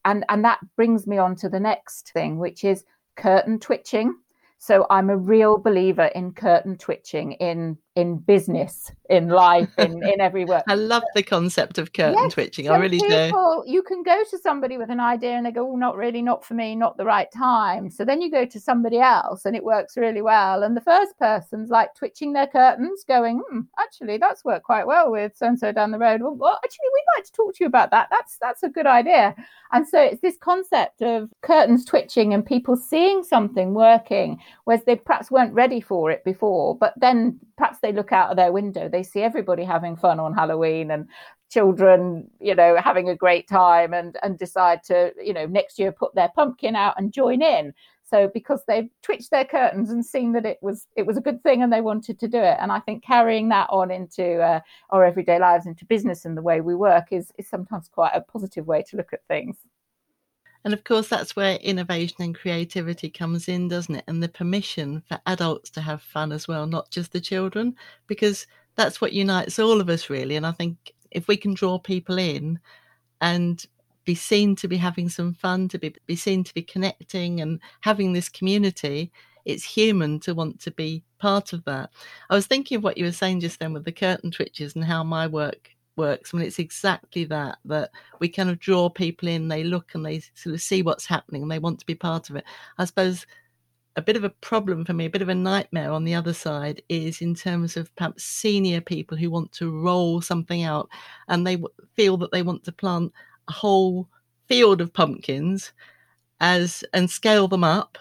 And, 0.06 0.24
and 0.29 0.46
that 0.46 0.60
brings 0.75 1.08
me 1.08 1.18
on 1.18 1.36
to 1.38 1.50
the 1.50 1.60
next 1.60 2.12
thing, 2.13 2.38
which 2.38 2.63
is 2.63 2.86
curtain 3.15 3.60
twitching. 3.60 4.13
So 4.60 4.86
I'm 4.89 5.10
a 5.10 5.18
real 5.18 5.58
believer 5.58 6.12
in 6.13 6.34
curtain 6.34 6.77
twitching 6.77 7.34
in 7.34 7.77
in 8.00 8.18
business, 8.18 8.91
in 9.10 9.29
life, 9.29 9.70
in, 9.77 10.01
in 10.08 10.22
every 10.22 10.46
work. 10.46 10.63
I 10.68 10.75
love 10.75 11.03
the 11.15 11.24
concept 11.24 11.77
of 11.77 11.91
curtain 11.94 12.24
yes, 12.24 12.34
twitching. 12.34 12.70
I 12.70 12.77
really 12.77 13.00
people, 13.00 13.63
do. 13.65 13.72
You 13.72 13.84
can 13.84 14.03
go 14.03 14.24
to 14.29 14.38
somebody 14.38 14.77
with 14.77 14.89
an 14.89 15.00
idea 15.00 15.32
and 15.32 15.46
they 15.46 15.51
go, 15.51 15.70
oh, 15.70 15.75
not 15.75 15.98
really, 15.98 16.22
not 16.22 16.46
for 16.46 16.53
me, 16.53 16.75
not 16.75 16.98
the 16.98 17.06
right 17.06 17.27
time. 17.32 17.89
So 17.89 18.06
then 18.06 18.22
you 18.22 18.32
go 18.32 18.46
to 18.46 18.60
somebody 18.60 19.00
else 19.00 19.46
and 19.46 19.56
it 19.56 19.63
works 19.63 19.98
really 19.98 20.22
well. 20.22 20.63
And 20.63 20.75
the 20.75 20.82
first 20.82 21.18
person's 21.20 21.70
like 21.70 21.94
twitching 21.96 22.34
their 22.34 22.48
curtains, 22.48 23.03
going, 23.08 23.41
hmm, 23.50 23.62
actually, 23.77 24.18
that's 24.18 24.46
worked 24.46 24.65
quite 24.65 24.88
well 24.88 25.12
with 25.12 25.36
so 25.36 25.48
and 25.48 25.60
so 25.60 25.72
down 25.72 25.91
the 25.91 26.00
road. 26.00 26.22
Well, 26.22 26.36
well, 26.36 26.60
actually, 26.63 26.88
we'd 26.94 27.18
like 27.18 27.25
to 27.25 27.32
talk 27.34 27.56
to 27.56 27.63
you 27.63 27.68
about 27.68 27.91
that. 27.91 28.08
That's 28.10 28.38
that's 28.39 28.63
a 28.63 28.70
good 28.70 28.88
idea. 28.88 29.36
And 29.72 29.88
so 29.88 30.01
it's 30.01 30.22
this 30.22 30.38
concept 30.38 31.01
of 31.01 31.29
curtains 31.41 31.86
twitching 31.86 32.34
and 32.34 32.46
people 32.46 32.75
seeing 32.75 33.24
something 33.24 33.74
working, 33.74 34.39
whereas 34.63 34.84
they 34.86 34.96
perhaps 34.96 35.29
weren't 35.29 35.53
ready 35.53 35.79
for 35.79 36.10
it 36.10 36.24
before, 36.24 36.75
but 36.75 36.94
then 36.98 37.39
perhaps 37.58 37.79
they 37.79 37.88
look 37.91 38.12
out 38.12 38.29
of 38.29 38.38
their 38.38 38.51
window, 38.51 38.89
they 38.89 39.03
see 39.03 39.22
everybody 39.22 39.63
having 39.63 39.96
fun 39.96 40.19
on 40.19 40.34
Halloween 40.34 40.91
and 40.91 41.08
children, 41.50 42.29
you 42.39 42.55
know, 42.55 42.77
having 42.77 43.10
a 43.10 43.15
great 43.15 43.48
time 43.48 43.93
and 43.93 44.17
and 44.24 44.38
decide 44.38 44.84
to, 44.84 45.13
you 45.24 45.34
know, 45.34 45.46
next 45.46 45.79
year 45.79 45.91
put 45.91 46.13
their 46.15 46.29
pumpkin 46.36 46.75
out 46.75 46.96
and 46.98 47.13
join 47.13 47.41
in. 47.41 47.74
So 48.03 48.29
because 48.34 48.63
they've 48.67 48.89
twitched 49.03 49.29
their 49.29 49.46
curtains 49.46 49.91
and 49.91 50.03
seen 50.03 50.31
that 50.34 50.46
it 50.46 50.58
was 50.62 50.88
it 50.96 51.05
was 51.05 51.17
a 51.17 51.22
good 51.22 51.43
thing 51.43 51.62
and 51.62 51.72
they 51.72 51.81
wanted 51.81 52.19
to 52.19 52.27
do 52.27 52.39
it, 52.39 52.58
and 52.60 52.72
I 52.72 52.79
think 52.79 53.03
carrying 53.03 53.50
that 53.50 53.69
on 53.69 53.91
into 53.91 54.41
uh, 54.41 54.62
our 54.89 55.05
everyday 55.05 55.39
lives, 55.39 55.65
into 55.67 55.86
business 55.86 56.25
and 56.25 56.36
the 56.36 56.41
way 56.41 56.62
we 56.62 56.75
work 56.75 57.08
is 57.12 57.31
is 57.38 57.48
sometimes 57.48 57.88
quite 57.88 58.13
a 58.13 58.22
positive 58.22 58.65
way 58.67 58.84
to 58.89 58.98
look 58.98 59.13
at 59.13 59.25
things. 59.27 59.58
And 60.66 60.74
of 60.74 60.84
course, 60.84 61.08
that's 61.08 61.36
where 61.36 61.56
innovation 61.58 62.18
and 62.20 62.36
creativity 62.36 63.10
comes 63.10 63.48
in, 63.48 63.70
doesn't 63.70 63.96
it? 63.96 64.04
And 64.08 64.22
the 64.22 64.30
permission 64.30 65.01
for 65.08 65.20
adults 65.25 65.70
to 65.72 65.82
have 65.82 66.01
fun 66.01 66.32
as 66.32 66.48
well, 66.48 66.68
not 66.68 66.92
just 66.92 67.13
the 67.13 67.22
children, 67.22 67.75
because 68.08 68.46
that's 68.75 69.00
what 69.00 69.13
unites 69.13 69.58
all 69.58 69.80
of 69.80 69.89
us, 69.89 70.10
really. 70.10 70.36
And 70.36 70.46
I 70.46 70.51
think 70.51 70.94
if 71.12 71.28
we 71.28 71.38
can 71.38 71.54
draw 71.54 71.80
people 71.80 72.18
in 72.18 72.60
and 73.22 73.66
be 74.06 74.16
seen 74.16 74.56
to 74.58 74.68
be 74.68 74.78
having 74.78 75.08
some 75.08 75.34
fun, 75.34 75.68
to 75.70 75.78
be, 75.78 75.96
be 76.06 76.16
seen 76.16 76.44
to 76.44 76.54
be 76.54 76.62
connecting 76.62 77.42
and 77.42 77.60
having 77.82 78.12
this 78.12 78.28
community, 78.28 79.12
it's 79.46 79.63
human 79.63 80.20
to 80.22 80.34
want 80.34 80.60
to 80.62 80.72
be 80.72 81.04
part 81.20 81.54
of 81.54 81.63
that. 81.66 81.89
I 82.30 82.36
was 82.36 82.48
thinking 82.48 82.78
of 82.78 82.84
what 82.84 82.98
you 82.98 83.06
were 83.06 83.12
saying 83.12 83.39
just 83.39 83.60
then 83.60 83.74
with 83.74 83.86
the 83.86 83.92
curtain 83.92 84.32
twitches 84.32 84.75
and 84.75 84.84
how 84.84 85.04
my 85.04 85.28
work 85.28 85.70
works 86.00 86.34
when 86.34 86.41
it's 86.41 86.58
exactly 86.60 87.25
that 87.25 87.60
that 87.65 87.91
we 88.20 88.27
kind 88.29 88.50
of 88.50 88.60
draw 88.60 88.89
people 88.89 89.27
in 89.27 89.48
they 89.48 89.63
look 89.63 89.94
and 89.94 90.06
they 90.06 90.20
sort 90.34 90.56
of 90.56 90.62
see 90.62 90.82
what's 90.82 91.06
happening 91.06 91.44
and 91.44 91.51
they 91.51 91.60
want 91.60 91.79
to 91.79 91.86
be 91.86 91.96
part 91.96 92.29
of 92.29 92.36
it. 92.36 92.46
I 92.79 92.86
suppose 92.86 93.27
a 93.96 94.01
bit 94.01 94.15
of 94.15 94.24
a 94.24 94.29
problem 94.29 94.86
for 94.86 94.94
me 94.94 95.06
a 95.06 95.10
bit 95.10 95.22
of 95.22 95.29
a 95.29 95.36
nightmare 95.36 95.91
on 95.91 96.06
the 96.06 96.15
other 96.15 96.34
side 96.34 96.82
is 96.89 97.22
in 97.22 97.36
terms 97.36 97.75
of 97.75 97.94
perhaps 97.96 98.24
senior 98.24 98.82
people 98.82 99.18
who 99.18 99.29
want 99.29 99.51
to 99.51 99.82
roll 99.82 100.22
something 100.22 100.63
out 100.63 100.89
and 101.27 101.46
they 101.46 101.62
feel 101.96 102.15
that 102.18 102.32
they 102.32 102.41
want 102.41 102.63
to 102.63 102.72
plant 102.72 103.12
a 103.50 103.51
whole 103.51 104.08
field 104.48 104.79
of 104.82 104.94
pumpkins 104.94 105.74
as 106.39 106.84
and 106.94 107.10
scale 107.10 107.48
them 107.48 107.63
up 107.63 107.98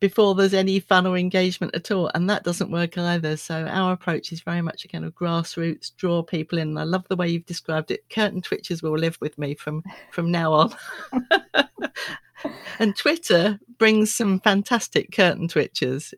before 0.00 0.34
there's 0.34 0.54
any 0.54 0.80
fun 0.80 1.06
or 1.06 1.16
engagement 1.16 1.74
at 1.74 1.90
all. 1.90 2.10
And 2.14 2.28
that 2.28 2.44
doesn't 2.44 2.70
work 2.70 2.98
either. 2.98 3.36
So 3.36 3.66
our 3.66 3.92
approach 3.92 4.32
is 4.32 4.40
very 4.40 4.62
much 4.62 4.84
a 4.84 4.88
kind 4.88 5.04
of 5.04 5.14
grassroots, 5.14 5.94
draw 5.96 6.22
people 6.22 6.58
in. 6.58 6.68
And 6.68 6.78
I 6.78 6.84
love 6.84 7.06
the 7.08 7.16
way 7.16 7.28
you've 7.28 7.46
described 7.46 7.90
it. 7.90 8.08
Curtain 8.10 8.42
twitches 8.42 8.82
will 8.82 8.96
live 8.96 9.18
with 9.20 9.38
me 9.38 9.54
from 9.54 9.82
from 10.10 10.30
now 10.30 10.52
on. 10.52 10.74
and 12.78 12.96
Twitter 12.96 13.58
brings 13.78 14.14
some 14.14 14.40
fantastic 14.40 15.12
curtain 15.12 15.48
twitches. 15.48 16.12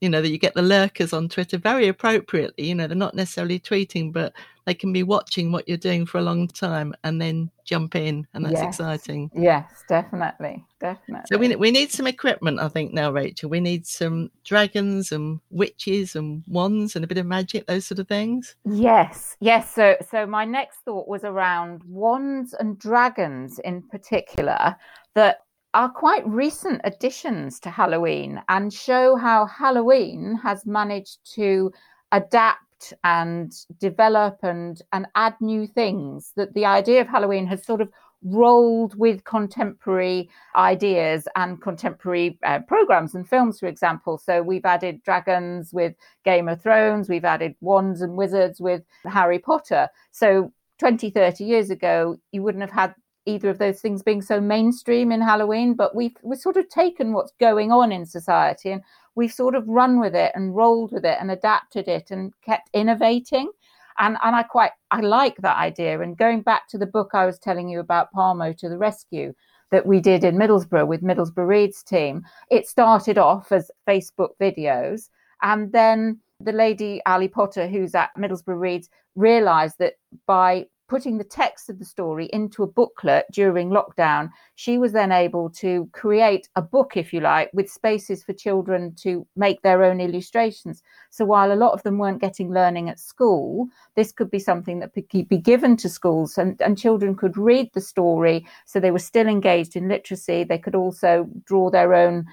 you 0.00 0.08
know 0.08 0.22
that 0.22 0.30
you 0.30 0.38
get 0.38 0.54
the 0.54 0.62
lurkers 0.62 1.12
on 1.12 1.28
twitter 1.28 1.58
very 1.58 1.88
appropriately 1.88 2.68
you 2.68 2.74
know 2.74 2.86
they're 2.86 2.96
not 2.96 3.16
necessarily 3.16 3.58
tweeting 3.58 4.12
but 4.12 4.32
they 4.68 4.74
can 4.74 4.92
be 4.92 5.02
watching 5.02 5.50
what 5.50 5.66
you're 5.66 5.78
doing 5.78 6.04
for 6.04 6.18
a 6.18 6.22
long 6.22 6.46
time 6.46 6.92
and 7.02 7.18
then 7.18 7.50
jump 7.64 7.96
in 7.96 8.26
and 8.34 8.44
that's 8.44 8.60
yes. 8.60 8.68
exciting. 8.68 9.30
Yes 9.34 9.64
definitely 9.88 10.62
definitely. 10.78 11.24
So 11.32 11.38
we, 11.38 11.56
we 11.56 11.70
need 11.70 11.90
some 11.90 12.06
equipment 12.06 12.60
i 12.60 12.68
think 12.68 12.92
now 12.92 13.10
rachel. 13.10 13.48
We 13.48 13.60
need 13.60 13.86
some 13.86 14.30
dragons 14.44 15.10
and 15.10 15.40
witches 15.48 16.16
and 16.16 16.42
wands 16.46 16.96
and 16.96 17.02
a 17.04 17.08
bit 17.08 17.16
of 17.16 17.24
magic 17.24 17.66
those 17.66 17.86
sort 17.86 17.98
of 17.98 18.08
things. 18.08 18.56
Yes 18.66 19.38
yes. 19.40 19.74
So 19.74 19.96
so 20.10 20.26
my 20.26 20.44
next 20.44 20.80
thought 20.84 21.08
was 21.08 21.24
around 21.24 21.82
wands 21.84 22.52
and 22.52 22.78
dragons 22.78 23.58
in 23.60 23.80
particular 23.80 24.76
that 25.14 25.38
are 25.72 25.88
quite 25.88 26.26
recent 26.26 26.82
additions 26.84 27.58
to 27.60 27.70
Halloween 27.70 28.42
and 28.50 28.70
show 28.70 29.16
how 29.16 29.46
Halloween 29.46 30.38
has 30.42 30.66
managed 30.66 31.18
to 31.36 31.72
adapt 32.12 32.67
and 33.04 33.52
develop 33.78 34.38
and 34.42 34.82
and 34.92 35.06
add 35.14 35.34
new 35.40 35.66
things 35.66 36.32
that 36.36 36.54
the 36.54 36.64
idea 36.64 37.00
of 37.00 37.08
Halloween 37.08 37.46
has 37.46 37.64
sort 37.64 37.80
of 37.80 37.90
rolled 38.24 38.96
with 38.96 39.22
contemporary 39.22 40.28
ideas 40.56 41.28
and 41.36 41.62
contemporary 41.62 42.36
uh, 42.42 42.58
programs 42.60 43.14
and 43.14 43.28
films 43.28 43.60
for 43.60 43.66
example. 43.66 44.18
So 44.18 44.42
we've 44.42 44.64
added 44.64 45.02
dragons 45.04 45.72
with 45.72 45.94
game 46.24 46.48
of 46.48 46.60
thrones 46.60 47.08
we've 47.08 47.24
added 47.24 47.54
wands 47.60 48.00
and 48.00 48.16
wizards 48.16 48.60
with 48.60 48.82
harry 49.04 49.38
potter. 49.38 49.88
So 50.10 50.52
20 50.78 51.10
30 51.10 51.44
years 51.44 51.70
ago 51.70 52.18
you 52.32 52.42
wouldn't 52.42 52.62
have 52.62 52.72
had 52.72 52.94
either 53.28 53.50
of 53.50 53.58
those 53.58 53.80
things 53.80 54.02
being 54.02 54.22
so 54.22 54.40
mainstream 54.40 55.12
in 55.12 55.20
Halloween, 55.20 55.74
but 55.74 55.94
we've 55.94 56.16
we've 56.22 56.40
sort 56.40 56.56
of 56.56 56.68
taken 56.70 57.12
what's 57.12 57.32
going 57.38 57.70
on 57.70 57.92
in 57.92 58.06
society 58.06 58.72
and 58.72 58.82
we've 59.18 59.32
sort 59.32 59.56
of 59.56 59.66
run 59.66 59.98
with 59.98 60.14
it 60.14 60.30
and 60.36 60.54
rolled 60.54 60.92
with 60.92 61.04
it 61.04 61.18
and 61.20 61.32
adapted 61.32 61.88
it 61.88 62.12
and 62.12 62.32
kept 62.42 62.70
innovating. 62.72 63.50
And 63.98 64.16
and 64.22 64.36
I 64.36 64.44
quite 64.44 64.70
I 64.92 65.00
like 65.00 65.36
that 65.38 65.56
idea. 65.56 66.00
And 66.00 66.16
going 66.16 66.42
back 66.42 66.68
to 66.68 66.78
the 66.78 66.86
book 66.86 67.10
I 67.14 67.26
was 67.26 67.38
telling 67.40 67.68
you 67.68 67.80
about 67.80 68.12
Palmo 68.12 68.56
to 68.56 68.68
the 68.68 68.78
rescue 68.78 69.34
that 69.72 69.86
we 69.86 69.98
did 70.00 70.22
in 70.22 70.36
Middlesbrough 70.36 70.86
with 70.86 71.02
Middlesbrough 71.02 71.48
Reads 71.48 71.82
team, 71.82 72.22
it 72.48 72.68
started 72.68 73.18
off 73.18 73.50
as 73.50 73.72
Facebook 73.88 74.30
videos 74.40 75.10
and 75.42 75.72
then 75.72 76.20
the 76.40 76.52
lady 76.52 77.02
Ali 77.04 77.26
Potter, 77.26 77.66
who's 77.66 77.96
at 77.96 78.10
Middlesbrough 78.16 78.60
Reads, 78.60 78.88
realised 79.16 79.78
that 79.80 79.94
by 80.26 80.66
putting 80.88 81.18
the 81.18 81.24
text 81.24 81.68
of 81.68 81.78
the 81.78 81.84
story 81.84 82.26
into 82.32 82.62
a 82.62 82.66
booklet 82.66 83.26
during 83.30 83.68
lockdown, 83.70 84.30
she 84.54 84.78
was 84.78 84.92
then 84.92 85.12
able 85.12 85.50
to 85.50 85.88
create 85.92 86.48
a 86.56 86.62
book, 86.62 86.96
if 86.96 87.12
you 87.12 87.20
like, 87.20 87.50
with 87.52 87.70
spaces 87.70 88.24
for 88.24 88.32
children 88.32 88.94
to 88.96 89.26
make 89.36 89.60
their 89.62 89.84
own 89.84 90.00
illustrations. 90.00 90.82
So 91.10 91.24
while 91.24 91.52
a 91.52 91.54
lot 91.54 91.72
of 91.72 91.82
them 91.82 91.98
weren't 91.98 92.20
getting 92.20 92.52
learning 92.52 92.88
at 92.88 92.98
school, 92.98 93.68
this 93.96 94.12
could 94.12 94.30
be 94.30 94.38
something 94.38 94.80
that 94.80 94.94
could 94.94 95.28
be 95.28 95.38
given 95.38 95.76
to 95.76 95.88
schools 95.88 96.38
and, 96.38 96.60
and 96.62 96.78
children 96.78 97.14
could 97.14 97.36
read 97.36 97.70
the 97.74 97.80
story. 97.80 98.46
So 98.64 98.80
they 98.80 98.90
were 98.90 98.98
still 98.98 99.28
engaged 99.28 99.76
in 99.76 99.88
literacy. 99.88 100.44
They 100.44 100.58
could 100.58 100.74
also 100.74 101.28
draw 101.44 101.70
their 101.70 101.94
own 101.94 102.26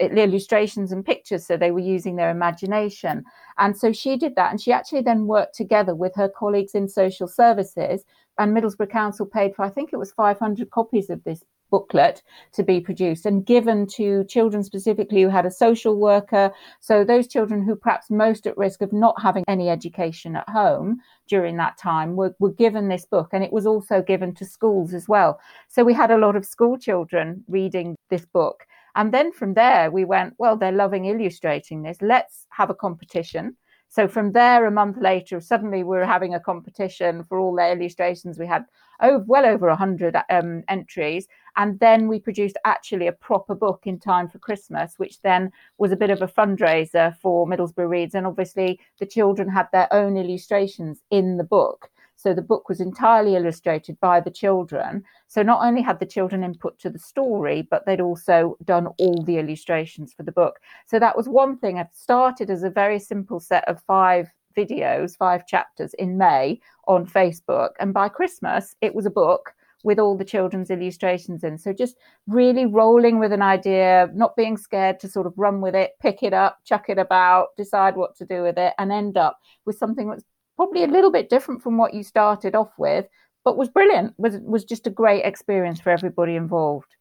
illustrations 0.00 0.90
and 0.90 1.04
pictures. 1.04 1.46
So 1.46 1.56
they 1.56 1.70
were 1.70 1.78
using 1.78 2.16
their 2.16 2.30
imagination. 2.30 3.24
And 3.60 3.76
so 3.76 3.92
she 3.92 4.16
did 4.16 4.34
that. 4.36 4.50
And 4.50 4.60
she 4.60 4.72
actually 4.72 5.02
then 5.02 5.26
worked 5.26 5.54
together 5.54 5.94
with 5.94 6.14
her 6.16 6.28
colleagues 6.28 6.74
in 6.74 6.88
social 6.88 7.28
services. 7.28 8.04
And 8.38 8.56
Middlesbrough 8.56 8.90
Council 8.90 9.26
paid 9.26 9.54
for, 9.54 9.64
I 9.64 9.70
think 9.70 9.92
it 9.92 9.98
was 9.98 10.12
500 10.12 10.70
copies 10.70 11.10
of 11.10 11.22
this 11.24 11.44
booklet 11.70 12.22
to 12.52 12.62
be 12.62 12.80
produced 12.80 13.26
and 13.26 13.46
given 13.46 13.86
to 13.86 14.24
children 14.24 14.64
specifically 14.64 15.22
who 15.22 15.28
had 15.28 15.46
a 15.46 15.50
social 15.50 16.00
worker. 16.00 16.52
So 16.80 17.04
those 17.04 17.28
children 17.28 17.62
who 17.62 17.76
perhaps 17.76 18.10
most 18.10 18.46
at 18.46 18.56
risk 18.56 18.82
of 18.82 18.92
not 18.92 19.20
having 19.22 19.44
any 19.46 19.68
education 19.68 20.36
at 20.36 20.48
home 20.48 21.00
during 21.28 21.56
that 21.58 21.78
time 21.78 22.16
were, 22.16 22.34
were 22.40 22.52
given 22.52 22.88
this 22.88 23.06
book 23.06 23.28
and 23.32 23.44
it 23.44 23.52
was 23.52 23.66
also 23.66 24.02
given 24.02 24.34
to 24.34 24.44
schools 24.44 24.92
as 24.94 25.08
well. 25.08 25.38
So 25.68 25.84
we 25.84 25.94
had 25.94 26.10
a 26.10 26.18
lot 26.18 26.34
of 26.34 26.44
school 26.44 26.76
children 26.76 27.44
reading 27.46 27.96
this 28.08 28.26
book. 28.26 28.66
And 28.96 29.12
then 29.12 29.32
from 29.32 29.54
there, 29.54 29.90
we 29.90 30.04
went, 30.04 30.34
well, 30.38 30.56
they're 30.56 30.72
loving 30.72 31.06
illustrating 31.06 31.82
this. 31.82 31.98
Let's 32.00 32.46
have 32.50 32.70
a 32.70 32.74
competition. 32.74 33.56
So 33.88 34.06
from 34.06 34.32
there, 34.32 34.66
a 34.66 34.70
month 34.70 34.98
later, 35.00 35.40
suddenly 35.40 35.78
we 35.78 35.96
were 35.96 36.06
having 36.06 36.34
a 36.34 36.40
competition 36.40 37.24
for 37.24 37.40
all 37.40 37.54
their 37.54 37.72
illustrations. 37.72 38.38
We 38.38 38.46
had 38.46 38.64
oh, 39.00 39.24
well 39.26 39.46
over 39.46 39.66
100 39.68 40.16
um, 40.30 40.62
entries. 40.68 41.26
And 41.56 41.78
then 41.80 42.06
we 42.06 42.20
produced 42.20 42.56
actually 42.64 43.08
a 43.08 43.12
proper 43.12 43.54
book 43.54 43.82
in 43.84 43.98
time 43.98 44.28
for 44.28 44.38
Christmas, 44.38 44.94
which 44.98 45.20
then 45.22 45.50
was 45.78 45.90
a 45.92 45.96
bit 45.96 46.10
of 46.10 46.22
a 46.22 46.28
fundraiser 46.28 47.16
for 47.16 47.46
Middlesbrough 47.46 47.88
Reads. 47.88 48.14
And 48.14 48.26
obviously, 48.26 48.78
the 48.98 49.06
children 49.06 49.48
had 49.48 49.66
their 49.72 49.92
own 49.92 50.16
illustrations 50.16 51.02
in 51.10 51.36
the 51.36 51.44
book. 51.44 51.90
So 52.20 52.34
the 52.34 52.42
book 52.42 52.68
was 52.68 52.80
entirely 52.80 53.34
illustrated 53.34 53.98
by 54.00 54.20
the 54.20 54.30
children. 54.30 55.04
So 55.26 55.42
not 55.42 55.64
only 55.64 55.80
had 55.80 56.00
the 56.00 56.06
children 56.06 56.44
input 56.44 56.78
to 56.80 56.90
the 56.90 56.98
story, 56.98 57.66
but 57.70 57.86
they'd 57.86 58.00
also 58.00 58.58
done 58.64 58.88
all 58.98 59.22
the 59.24 59.38
illustrations 59.38 60.12
for 60.12 60.22
the 60.22 60.32
book. 60.32 60.60
So 60.86 60.98
that 60.98 61.16
was 61.16 61.30
one 61.30 61.56
thing. 61.56 61.78
It 61.78 61.86
started 61.94 62.50
as 62.50 62.62
a 62.62 62.68
very 62.68 62.98
simple 62.98 63.40
set 63.40 63.66
of 63.66 63.82
five 63.84 64.28
videos, 64.54 65.16
five 65.16 65.46
chapters 65.46 65.94
in 65.94 66.18
May 66.18 66.60
on 66.86 67.06
Facebook. 67.06 67.70
And 67.80 67.94
by 67.94 68.10
Christmas, 68.10 68.76
it 68.82 68.94
was 68.94 69.06
a 69.06 69.10
book 69.10 69.54
with 69.82 69.98
all 69.98 70.14
the 70.14 70.24
children's 70.24 70.70
illustrations 70.70 71.42
in. 71.42 71.56
So 71.56 71.72
just 71.72 71.96
really 72.26 72.66
rolling 72.66 73.18
with 73.18 73.32
an 73.32 73.40
idea, 73.40 74.10
not 74.12 74.36
being 74.36 74.58
scared 74.58 75.00
to 75.00 75.08
sort 75.08 75.26
of 75.26 75.32
run 75.38 75.62
with 75.62 75.74
it, 75.74 75.92
pick 76.02 76.22
it 76.22 76.34
up, 76.34 76.58
chuck 76.66 76.90
it 76.90 76.98
about, 76.98 77.56
decide 77.56 77.96
what 77.96 78.14
to 78.16 78.26
do 78.26 78.42
with 78.42 78.58
it, 78.58 78.74
and 78.76 78.92
end 78.92 79.16
up 79.16 79.38
with 79.64 79.78
something 79.78 80.10
that's 80.10 80.24
probably 80.60 80.84
a 80.84 80.88
little 80.88 81.10
bit 81.10 81.30
different 81.30 81.62
from 81.62 81.78
what 81.78 81.94
you 81.94 82.02
started 82.02 82.54
off 82.54 82.70
with, 82.76 83.06
but 83.46 83.56
was 83.56 83.70
brilliant. 83.70 84.12
Was 84.18 84.36
was 84.42 84.62
just 84.62 84.86
a 84.86 84.90
great 84.90 85.24
experience 85.24 85.80
for 85.80 85.88
everybody 85.88 86.36
involved. 86.36 86.96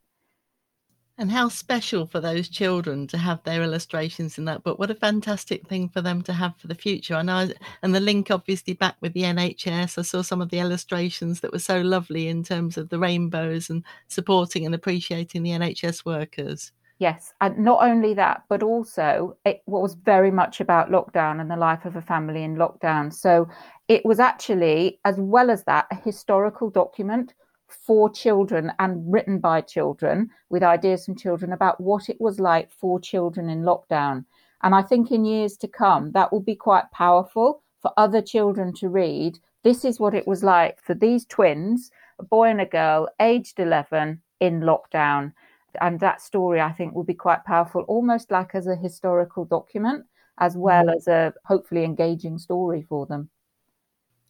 And 1.17 1.29
how 1.29 1.49
special 1.49 2.05
for 2.05 2.21
those 2.21 2.47
children 2.47 3.05
to 3.07 3.17
have 3.17 3.43
their 3.43 3.61
illustrations 3.61 4.37
in 4.37 4.45
that 4.45 4.63
book. 4.63 4.79
What 4.79 4.91
a 4.91 4.95
fantastic 4.95 5.67
thing 5.67 5.89
for 5.89 5.99
them 5.99 6.21
to 6.21 6.31
have 6.31 6.55
for 6.55 6.67
the 6.67 6.81
future. 6.85 7.15
And 7.15 7.29
I 7.29 7.53
and 7.83 7.93
the 7.93 7.99
link 7.99 8.31
obviously 8.31 8.75
back 8.75 8.95
with 9.01 9.11
the 9.11 9.23
NHS. 9.23 9.97
I 9.97 10.03
saw 10.03 10.21
some 10.21 10.41
of 10.41 10.51
the 10.51 10.59
illustrations 10.59 11.41
that 11.41 11.51
were 11.51 11.59
so 11.59 11.81
lovely 11.81 12.29
in 12.29 12.45
terms 12.45 12.77
of 12.77 12.87
the 12.87 12.99
rainbows 12.99 13.69
and 13.69 13.83
supporting 14.07 14.65
and 14.65 14.73
appreciating 14.73 15.43
the 15.43 15.51
NHS 15.51 16.05
workers. 16.05 16.71
Yes, 16.99 17.33
and 17.39 17.57
not 17.57 17.81
only 17.81 18.13
that, 18.15 18.43
but 18.49 18.61
also 18.61 19.37
it 19.45 19.61
was 19.65 19.93
very 19.93 20.31
much 20.31 20.59
about 20.59 20.91
lockdown 20.91 21.39
and 21.39 21.49
the 21.49 21.55
life 21.55 21.85
of 21.85 21.95
a 21.95 22.01
family 22.01 22.43
in 22.43 22.57
lockdown. 22.57 23.13
So 23.13 23.47
it 23.87 24.03
was 24.03 24.19
actually, 24.19 24.99
as 25.05 25.15
well 25.17 25.49
as 25.49 25.63
that, 25.63 25.87
a 25.91 25.95
historical 25.95 26.69
document 26.69 27.33
for 27.69 28.09
children 28.09 28.73
and 28.79 29.09
written 29.09 29.39
by 29.39 29.61
children 29.61 30.29
with 30.49 30.61
ideas 30.61 31.05
from 31.05 31.15
children 31.15 31.53
about 31.53 31.79
what 31.79 32.09
it 32.09 32.19
was 32.19 32.37
like 32.37 32.69
for 32.69 32.99
children 32.99 33.49
in 33.49 33.61
lockdown. 33.61 34.25
And 34.61 34.75
I 34.75 34.81
think 34.81 35.09
in 35.09 35.23
years 35.23 35.55
to 35.57 35.69
come, 35.69 36.11
that 36.11 36.33
will 36.33 36.41
be 36.41 36.55
quite 36.55 36.91
powerful 36.91 37.63
for 37.81 37.93
other 37.95 38.21
children 38.21 38.73
to 38.73 38.89
read. 38.89 39.39
This 39.63 39.85
is 39.85 40.01
what 40.01 40.13
it 40.13 40.27
was 40.27 40.43
like 40.43 40.81
for 40.81 40.95
these 40.95 41.25
twins, 41.25 41.91
a 42.19 42.23
boy 42.23 42.49
and 42.49 42.59
a 42.59 42.65
girl, 42.65 43.07
aged 43.21 43.57
11, 43.57 44.21
in 44.41 44.61
lockdown 44.61 45.31
and 45.81 45.99
that 45.99 46.21
story 46.21 46.61
I 46.61 46.71
think 46.71 46.93
will 46.93 47.03
be 47.03 47.13
quite 47.13 47.45
powerful, 47.45 47.81
almost 47.83 48.31
like 48.31 48.55
as 48.55 48.67
a 48.67 48.75
historical 48.75 49.45
document, 49.45 50.05
as 50.37 50.55
well 50.57 50.85
mm. 50.85 50.95
as 50.95 51.07
a 51.07 51.33
hopefully 51.45 51.83
engaging 51.83 52.37
story 52.37 52.85
for 52.87 53.05
them. 53.05 53.29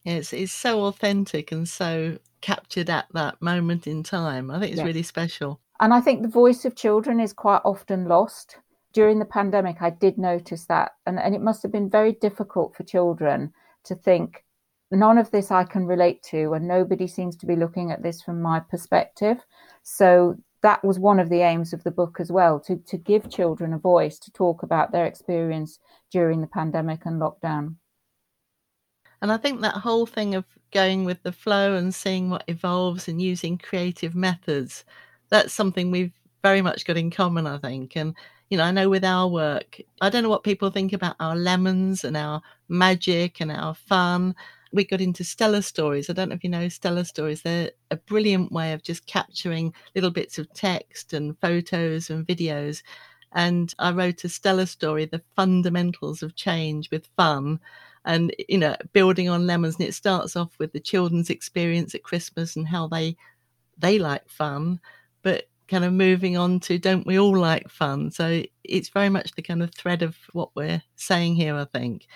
It's 0.06 0.34
it's 0.34 0.54
so 0.54 0.86
authentic 0.86 1.52
and 1.52 1.68
so 1.68 2.18
captured 2.42 2.90
at 2.90 3.08
that 3.14 3.42
moment 3.42 3.86
in 3.86 4.04
time. 4.04 4.50
I 4.50 4.60
think 4.60 4.72
it's 4.72 4.78
yes. 4.78 4.86
really 4.86 5.04
special. 5.04 5.60
And 5.80 5.94
I 5.94 6.02
think 6.02 6.22
the 6.22 6.28
voice 6.28 6.66
of 6.66 6.76
children 6.76 7.20
is 7.20 7.34
quite 7.34 7.62
often 7.64 8.08
lost. 8.08 8.58
During 8.92 9.20
the 9.20 9.26
pandemic, 9.26 9.82
I 9.82 9.92
did 9.92 10.18
notice 10.18 10.66
that, 10.66 10.94
and, 11.06 11.20
and 11.20 11.36
it 11.36 11.42
must 11.42 11.62
have 11.64 11.72
been 11.72 11.90
very 11.90 12.14
difficult 12.14 12.76
for 12.76 12.84
children 12.84 13.54
to 13.84 13.96
think, 13.96 14.44
none 14.92 15.18
of 15.18 15.32
this 15.32 15.52
I 15.52 15.64
can 15.64 15.86
relate 15.86 16.24
to, 16.24 16.54
and 16.54 16.68
nobody 16.68 17.08
seems 17.08 17.36
to 17.38 17.46
be 17.46 17.56
looking 17.56 17.92
at 17.92 18.02
this 18.02 18.22
from 18.22 18.42
my 18.42 18.60
perspective. 18.60 19.38
So 19.84 20.38
that 20.62 20.84
was 20.84 21.00
one 21.00 21.20
of 21.20 21.30
the 21.30 21.42
aims 21.42 21.74
of 21.74 21.84
the 21.84 21.92
book 21.92 22.18
as 22.20 22.32
well 22.32 22.60
to, 22.60 22.78
to 22.78 22.98
give 22.98 23.30
children 23.30 23.74
a 23.74 23.78
voice 23.78 24.20
to 24.20 24.32
talk 24.32 24.64
about 24.64 24.92
their 24.92 25.06
experience 25.06 25.80
during 26.12 26.42
the 26.42 26.48
pandemic 26.48 27.06
and 27.06 27.22
lockdown. 27.22 27.76
And 29.22 29.32
I 29.32 29.38
think 29.38 29.62
that 29.62 29.76
whole 29.76 30.06
thing 30.06 30.36
of 30.36 30.46
going 30.72 31.06
with 31.06 31.22
the 31.24 31.32
flow 31.32 31.76
and 31.76 31.94
seeing 31.94 32.30
what 32.30 32.44
evolves 32.48 33.08
and 33.08 33.22
using 33.22 33.58
creative 33.58 34.16
methods, 34.16 34.86
that's 35.30 35.54
something 35.54 35.92
we've 35.92 36.14
very 36.42 36.62
much 36.62 36.86
got 36.86 36.98
in 36.98 37.12
common, 37.12 37.46
I 37.46 37.58
think. 37.58 37.98
And, 37.98 38.16
you 38.50 38.58
know, 38.58 38.64
I 38.64 38.72
know 38.72 38.90
with 38.90 39.04
our 39.04 39.28
work, 39.28 39.82
I 40.02 40.10
don't 40.10 40.24
know 40.24 40.30
what 40.30 40.44
people 40.44 40.70
think 40.70 40.94
about 40.94 41.18
our 41.20 41.36
lemons 41.36 42.06
and 42.06 42.16
our 42.16 42.42
magic 42.70 43.42
and 43.42 43.52
our 43.52 43.76
fun 43.76 44.36
we 44.72 44.84
got 44.84 45.02
into 45.02 45.24
Stella 45.24 45.62
stories. 45.62 46.10
I 46.10 46.14
don't 46.14 46.30
know 46.30 46.36
if 46.36 46.44
you 46.44 46.50
know 46.50 46.70
Stella 46.70 47.06
stories. 47.06 47.42
They're 47.42 47.72
a 47.92 47.98
brilliant 47.98 48.52
way 48.52 48.74
of 48.74 48.84
just 48.84 49.06
capturing 49.06 49.74
little 49.96 50.12
bits 50.12 50.38
of 50.38 50.52
text 50.54 51.14
and 51.14 51.40
photos 51.40 52.10
and 52.10 52.26
videos. 52.28 52.84
And 53.34 53.74
I 53.80 53.92
wrote 53.92 54.24
a 54.24 54.30
Stella 54.30 54.68
story, 54.68 55.06
The 55.06 55.22
Fundamentals 55.36 56.24
of 56.24 56.36
Change 56.36 56.90
with 56.92 57.08
Fun. 57.16 57.60
And, 58.06 58.34
you 58.48 58.58
know, 58.58 58.76
building 58.94 59.30
on 59.30 59.48
lemons. 59.48 59.76
And 59.76 59.88
it 59.88 59.94
starts 59.94 60.36
off 60.36 60.58
with 60.60 60.72
the 60.74 60.80
children's 60.80 61.30
experience 61.30 61.94
at 61.94 62.04
Christmas 62.04 62.56
and 62.56 62.68
how 62.68 62.88
they 62.88 63.18
they 63.80 63.98
like 63.98 64.28
fun, 64.30 64.80
but 65.22 65.46
kind 65.68 65.86
of 65.86 65.94
moving 65.94 66.36
on 66.38 66.60
to 66.60 66.78
don't 66.78 67.08
we 67.08 67.20
all 67.20 67.38
like 67.38 67.70
fun? 67.70 68.12
So 68.12 68.44
it's 68.64 68.90
very 68.90 69.10
much 69.10 69.32
the 69.32 69.42
kind 69.42 69.64
of 69.64 69.74
thread 69.74 70.02
of 70.02 70.18
what 70.34 70.50
we're 70.56 70.82
saying 70.96 71.36
here, 71.36 71.56
I 71.56 71.66
think. 71.66 72.08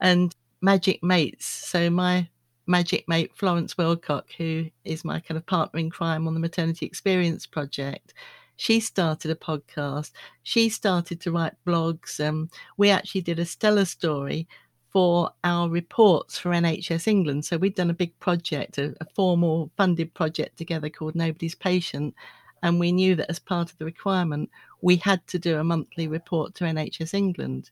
And 0.00 0.34
magic 0.60 1.02
mates. 1.02 1.46
So 1.46 1.90
my 1.90 2.28
magic 2.66 3.08
mate 3.08 3.32
Florence 3.34 3.74
Wilcock, 3.74 4.24
who 4.36 4.66
is 4.84 5.04
my 5.04 5.20
kind 5.20 5.36
of 5.36 5.46
partner 5.46 5.80
in 5.80 5.90
crime 5.90 6.26
on 6.26 6.34
the 6.34 6.40
Maternity 6.40 6.86
Experience 6.86 7.46
Project, 7.46 8.14
she 8.56 8.78
started 8.78 9.30
a 9.30 9.34
podcast. 9.34 10.12
She 10.42 10.68
started 10.68 11.20
to 11.22 11.32
write 11.32 11.54
blogs. 11.66 12.24
Um, 12.24 12.50
we 12.76 12.90
actually 12.90 13.22
did 13.22 13.38
a 13.38 13.44
Stella 13.46 13.86
story 13.86 14.46
for 14.92 15.30
our 15.44 15.70
reports 15.70 16.38
for 16.38 16.50
NHS 16.50 17.06
England. 17.06 17.44
So 17.44 17.56
we'd 17.56 17.74
done 17.74 17.90
a 17.90 17.94
big 17.94 18.18
project, 18.20 18.76
a, 18.76 18.94
a 19.00 19.06
formal 19.14 19.70
funded 19.76 20.12
project 20.14 20.58
together 20.58 20.90
called 20.90 21.14
Nobody's 21.14 21.54
Patient. 21.54 22.14
And 22.62 22.78
we 22.78 22.92
knew 22.92 23.14
that 23.14 23.30
as 23.30 23.38
part 23.38 23.70
of 23.70 23.78
the 23.78 23.86
requirement, 23.86 24.50
we 24.82 24.96
had 24.96 25.26
to 25.28 25.38
do 25.38 25.58
a 25.58 25.64
monthly 25.64 26.08
report 26.08 26.54
to 26.56 26.64
NHS 26.64 27.14
England 27.14 27.70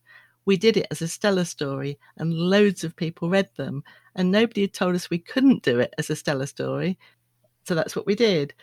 we 0.49 0.57
did 0.57 0.79
it 0.79 0.87
as 0.91 1.03
a 1.03 1.09
Stella 1.09 1.45
story, 1.45 1.99
and 2.17 2.33
loads 2.33 2.83
of 2.83 2.97
people 2.97 3.29
read 3.29 3.51
them. 3.59 3.85
And 4.15 4.33
nobody 4.33 4.63
had 4.63 4.73
told 4.73 4.95
us 4.95 5.11
we 5.11 5.19
couldn't 5.19 5.63
do 5.63 5.79
it 5.79 5.93
as 5.99 6.09
a 6.09 6.17
Stella 6.17 6.47
story. 6.47 6.99
So 7.65 7.75
that's 7.75 7.95
what 7.95 8.07
we 8.07 8.15
did. 8.15 8.55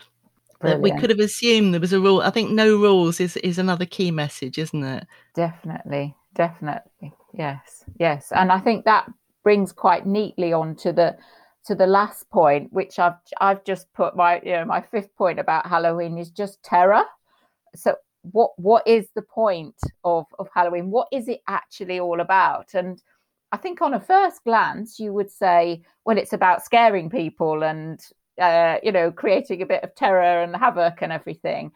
Brilliant. 0.59 0.81
We 0.81 0.99
could 0.99 1.11
have 1.11 1.19
assumed 1.19 1.75
there 1.75 1.79
was 1.79 1.93
a 1.93 1.99
rule. 1.99 2.21
I 2.21 2.31
think 2.31 2.49
no 2.49 2.75
rules 2.75 3.19
is, 3.19 3.37
is 3.37 3.59
another 3.59 3.85
key 3.85 4.09
message, 4.09 4.57
isn't 4.57 4.83
it? 4.83 5.05
Definitely. 5.35 6.15
Definitely. 6.33 7.13
Yes. 7.35 7.85
Yes. 7.99 8.31
And 8.31 8.51
I 8.51 8.59
think 8.59 8.85
that 8.85 9.05
brings 9.43 9.71
quite 9.71 10.07
neatly 10.07 10.53
on 10.53 10.75
to 10.77 10.91
the 10.91 11.15
to 11.65 11.75
the 11.75 11.85
last 11.85 12.27
point, 12.31 12.73
which 12.73 12.97
I've 12.97 13.13
I've 13.39 13.63
just 13.63 13.93
put 13.93 14.15
my 14.15 14.41
you 14.43 14.53
know 14.53 14.65
my 14.65 14.81
fifth 14.81 15.15
point 15.15 15.39
about 15.39 15.67
Halloween 15.67 16.17
is 16.17 16.31
just 16.31 16.63
terror. 16.63 17.03
So 17.75 17.95
what 18.31 18.51
what 18.57 18.87
is 18.87 19.07
the 19.15 19.21
point 19.21 19.75
of 20.03 20.25
of 20.39 20.47
Halloween? 20.53 20.91
What 20.91 21.07
is 21.11 21.27
it 21.27 21.41
actually 21.47 21.99
all 21.99 22.21
about? 22.21 22.73
And 22.73 23.01
I 23.51 23.57
think 23.57 23.81
on 23.81 23.93
a 23.93 23.99
first 23.99 24.43
glance, 24.43 24.99
you 24.99 25.13
would 25.13 25.31
say, 25.31 25.83
well, 26.05 26.17
it's 26.17 26.33
about 26.33 26.63
scaring 26.63 27.09
people 27.09 27.63
and 27.63 27.99
uh, 28.39 28.77
you 28.83 28.91
know 28.91 29.11
creating 29.11 29.61
a 29.61 29.65
bit 29.65 29.83
of 29.83 29.95
terror 29.95 30.43
and 30.43 30.55
havoc 30.55 31.01
and 31.01 31.11
everything. 31.11 31.71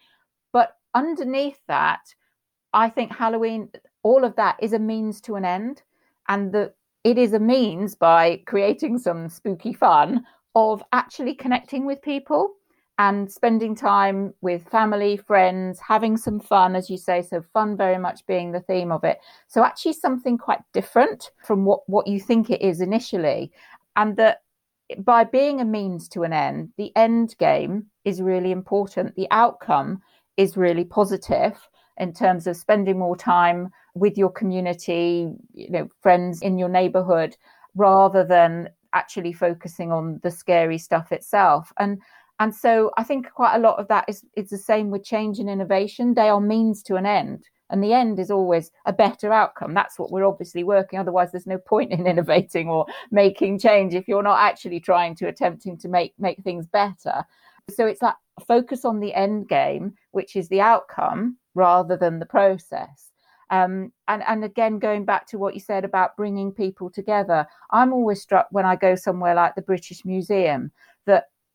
But 0.51 0.75
underneath 0.93 1.59
that, 1.67 2.01
I 2.73 2.89
think 2.89 3.11
Halloween, 3.15 3.69
all 4.03 4.23
of 4.23 4.35
that 4.35 4.57
is 4.61 4.73
a 4.73 4.79
means 4.79 5.21
to 5.21 5.35
an 5.35 5.45
end, 5.45 5.81
and 6.27 6.51
the 6.51 6.73
it 7.03 7.17
is 7.17 7.33
a 7.33 7.39
means 7.39 7.95
by 7.95 8.41
creating 8.45 8.97
some 8.97 9.29
spooky 9.29 9.73
fun 9.73 10.25
of 10.55 10.83
actually 10.91 11.35
connecting 11.35 11.85
with 11.85 12.01
people 12.01 12.55
and 12.99 13.31
spending 13.31 13.75
time 13.75 14.33
with 14.41 14.67
family, 14.67 15.15
friends, 15.15 15.79
having 15.79 16.17
some 16.17 16.37
fun, 16.37 16.75
as 16.75 16.89
you 16.89 16.97
say. 16.97 17.21
So, 17.21 17.41
fun 17.41 17.77
very 17.77 17.97
much 17.97 18.25
being 18.27 18.51
the 18.51 18.59
theme 18.59 18.91
of 18.91 19.05
it. 19.05 19.19
So, 19.47 19.63
actually, 19.63 19.93
something 19.93 20.37
quite 20.37 20.59
different 20.73 21.31
from 21.43 21.63
what, 21.63 21.87
what 21.87 22.07
you 22.07 22.19
think 22.19 22.49
it 22.49 22.61
is 22.61 22.81
initially. 22.81 23.51
And 23.95 24.17
that 24.17 24.41
by 24.97 25.23
being 25.23 25.61
a 25.61 25.65
means 25.65 26.09
to 26.09 26.23
an 26.23 26.33
end, 26.33 26.73
the 26.77 26.91
end 26.97 27.35
game 27.39 27.85
is 28.03 28.21
really 28.21 28.51
important. 28.51 29.15
The 29.15 29.27
outcome 29.31 30.01
is 30.35 30.57
really 30.57 30.83
positive 30.83 31.57
in 31.97 32.13
terms 32.13 32.47
of 32.47 32.57
spending 32.57 32.99
more 32.99 33.15
time 33.15 33.69
with 33.93 34.17
your 34.17 34.31
community, 34.31 35.31
you 35.53 35.69
know, 35.69 35.87
friends 36.01 36.41
in 36.41 36.57
your 36.57 36.69
neighborhood, 36.69 37.37
rather 37.75 38.25
than 38.25 38.69
actually 38.93 39.31
focusing 39.31 39.91
on 39.91 40.19
the 40.23 40.31
scary 40.31 40.77
stuff 40.77 41.11
itself. 41.11 41.71
And 41.77 42.01
and 42.39 42.55
so 42.55 42.91
I 42.97 43.03
think 43.03 43.31
quite 43.31 43.55
a 43.55 43.59
lot 43.59 43.79
of 43.79 43.87
that 43.89 44.05
is 44.07 44.25
is 44.35 44.49
the 44.49 44.57
same 44.57 44.89
with 44.89 45.03
change 45.03 45.39
and 45.39 45.49
innovation. 45.49 46.13
They 46.13 46.29
are 46.29 46.41
means 46.41 46.81
to 46.83 46.95
an 46.95 47.05
end. 47.05 47.45
And 47.71 47.83
the 47.83 47.93
end 47.93 48.19
is 48.19 48.31
always 48.31 48.71
a 48.87 48.93
better 48.93 49.31
outcome. 49.31 49.75
That's 49.75 49.99
what 49.99 50.11
we're 50.11 50.25
obviously 50.25 50.63
working. 50.63 50.97
Otherwise, 50.97 51.31
there's 51.31 51.45
no 51.45 51.59
point 51.59 51.91
in 51.91 52.07
innovating 52.13 52.67
or 52.67 52.87
making 53.11 53.59
change 53.59 53.93
if 53.93 54.07
you're 54.07 54.23
not 54.23 54.39
actually 54.39 54.79
trying 54.79 55.15
to 55.15 55.27
attempting 55.27 55.77
to 55.79 55.87
make 55.87 56.13
make 56.17 56.41
things 56.43 56.65
better. 56.65 57.25
So 57.69 57.85
it's 57.85 57.99
that 57.99 58.15
focus 58.47 58.85
on 58.85 58.99
the 58.99 59.13
end 59.13 59.47
game, 59.49 59.93
which 60.11 60.35
is 60.35 60.47
the 60.47 60.61
outcome 60.61 61.37
rather 61.55 61.97
than 61.97 62.19
the 62.19 62.25
process. 62.25 63.11
Um, 63.51 63.91
and, 64.07 64.23
and 64.27 64.43
again, 64.43 64.77
going 64.77 65.05
back 65.05 65.25
to 65.27 65.39
what 65.39 65.55
you 65.55 65.59
said 65.59 65.83
about 65.83 66.15
bringing 66.15 66.51
people 66.51 66.89
together, 66.89 67.47
I'm 67.71 67.93
always 67.93 68.21
struck 68.21 68.47
when 68.51 68.65
I 68.65 68.75
go 68.75 68.95
somewhere 68.95 69.33
like 69.33 69.55
the 69.55 69.63
British 69.63 70.05
Museum 70.05 70.71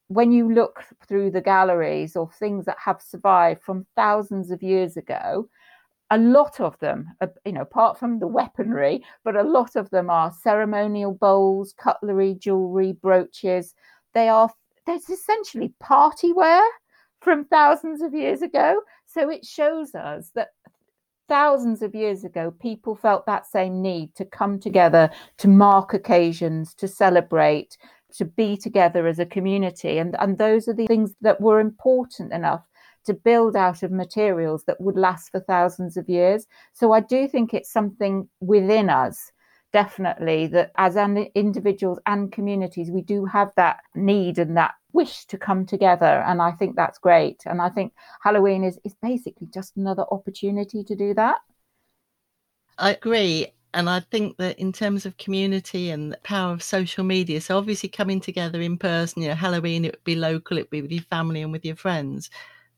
when 0.08 0.32
you 0.32 0.52
look 0.52 0.84
through 1.06 1.30
the 1.30 1.40
galleries 1.40 2.16
of 2.16 2.34
things 2.34 2.64
that 2.66 2.76
have 2.84 3.00
survived 3.00 3.62
from 3.62 3.86
thousands 3.96 4.50
of 4.50 4.62
years 4.62 4.96
ago, 4.96 5.48
a 6.10 6.18
lot 6.18 6.60
of 6.60 6.78
them, 6.78 7.08
uh, 7.20 7.26
you 7.44 7.52
know, 7.52 7.62
apart 7.62 7.98
from 7.98 8.18
the 8.18 8.26
weaponry, 8.38 9.02
but 9.24 9.36
a 9.36 9.42
lot 9.42 9.76
of 9.76 9.90
them 9.90 10.10
are 10.10 10.32
ceremonial 10.42 11.12
bowls, 11.12 11.74
cutlery, 11.78 12.34
jewelry, 12.34 12.92
brooches. 12.92 13.74
They 14.12 14.28
are, 14.28 14.50
there's 14.86 15.08
essentially 15.08 15.72
party 15.80 16.32
wear 16.32 16.62
from 17.20 17.46
thousands 17.46 18.02
of 18.02 18.14
years 18.14 18.42
ago. 18.42 18.80
So 19.06 19.30
it 19.30 19.44
shows 19.44 19.94
us 19.94 20.30
that 20.34 20.48
thousands 21.28 21.82
of 21.82 21.94
years 21.94 22.24
ago, 22.24 22.54
people 22.60 22.94
felt 22.94 23.26
that 23.26 23.46
same 23.46 23.80
need 23.80 24.14
to 24.16 24.24
come 24.24 24.60
together, 24.60 25.10
to 25.38 25.48
mark 25.48 25.94
occasions, 25.94 26.74
to 26.74 26.86
celebrate, 26.86 27.78
to 28.16 28.24
be 28.24 28.56
together 28.56 29.06
as 29.06 29.18
a 29.18 29.26
community. 29.26 29.98
And, 29.98 30.16
and 30.18 30.38
those 30.38 30.68
are 30.68 30.74
the 30.74 30.86
things 30.86 31.14
that 31.20 31.40
were 31.40 31.60
important 31.60 32.32
enough 32.32 32.62
to 33.06 33.14
build 33.14 33.54
out 33.54 33.82
of 33.82 33.90
materials 33.90 34.64
that 34.64 34.80
would 34.80 34.96
last 34.96 35.30
for 35.30 35.40
thousands 35.40 35.96
of 35.96 36.08
years. 36.08 36.46
So 36.72 36.92
I 36.92 37.00
do 37.00 37.28
think 37.28 37.52
it's 37.52 37.70
something 37.70 38.28
within 38.40 38.88
us, 38.88 39.30
definitely, 39.72 40.46
that 40.48 40.72
as 40.76 40.96
an 40.96 41.28
individuals 41.34 42.00
and 42.06 42.32
communities, 42.32 42.90
we 42.90 43.02
do 43.02 43.26
have 43.26 43.52
that 43.56 43.80
need 43.94 44.38
and 44.38 44.56
that 44.56 44.74
wish 44.92 45.26
to 45.26 45.36
come 45.36 45.66
together. 45.66 46.24
And 46.26 46.40
I 46.40 46.52
think 46.52 46.76
that's 46.76 46.98
great. 46.98 47.42
And 47.44 47.60
I 47.60 47.68
think 47.68 47.92
Halloween 48.22 48.64
is, 48.64 48.78
is 48.84 48.94
basically 49.02 49.48
just 49.52 49.76
another 49.76 50.04
opportunity 50.10 50.82
to 50.84 50.96
do 50.96 51.12
that. 51.14 51.40
I 52.78 52.92
agree. 52.92 53.48
And 53.74 53.90
I 53.90 54.00
think 54.00 54.36
that 54.38 54.58
in 54.58 54.72
terms 54.72 55.04
of 55.04 55.16
community 55.18 55.90
and 55.90 56.12
the 56.12 56.18
power 56.18 56.52
of 56.52 56.62
social 56.62 57.04
media, 57.04 57.40
so 57.40 57.58
obviously 57.58 57.88
coming 57.88 58.20
together 58.20 58.60
in 58.60 58.78
person, 58.78 59.22
you 59.22 59.28
know, 59.28 59.34
Halloween, 59.34 59.84
it 59.84 59.92
would 59.92 60.04
be 60.04 60.14
local, 60.14 60.58
it 60.58 60.62
would 60.62 60.70
be 60.70 60.82
with 60.82 60.92
your 60.92 61.02
family 61.02 61.42
and 61.42 61.50
with 61.52 61.64
your 61.64 61.76
friends. 61.76 62.30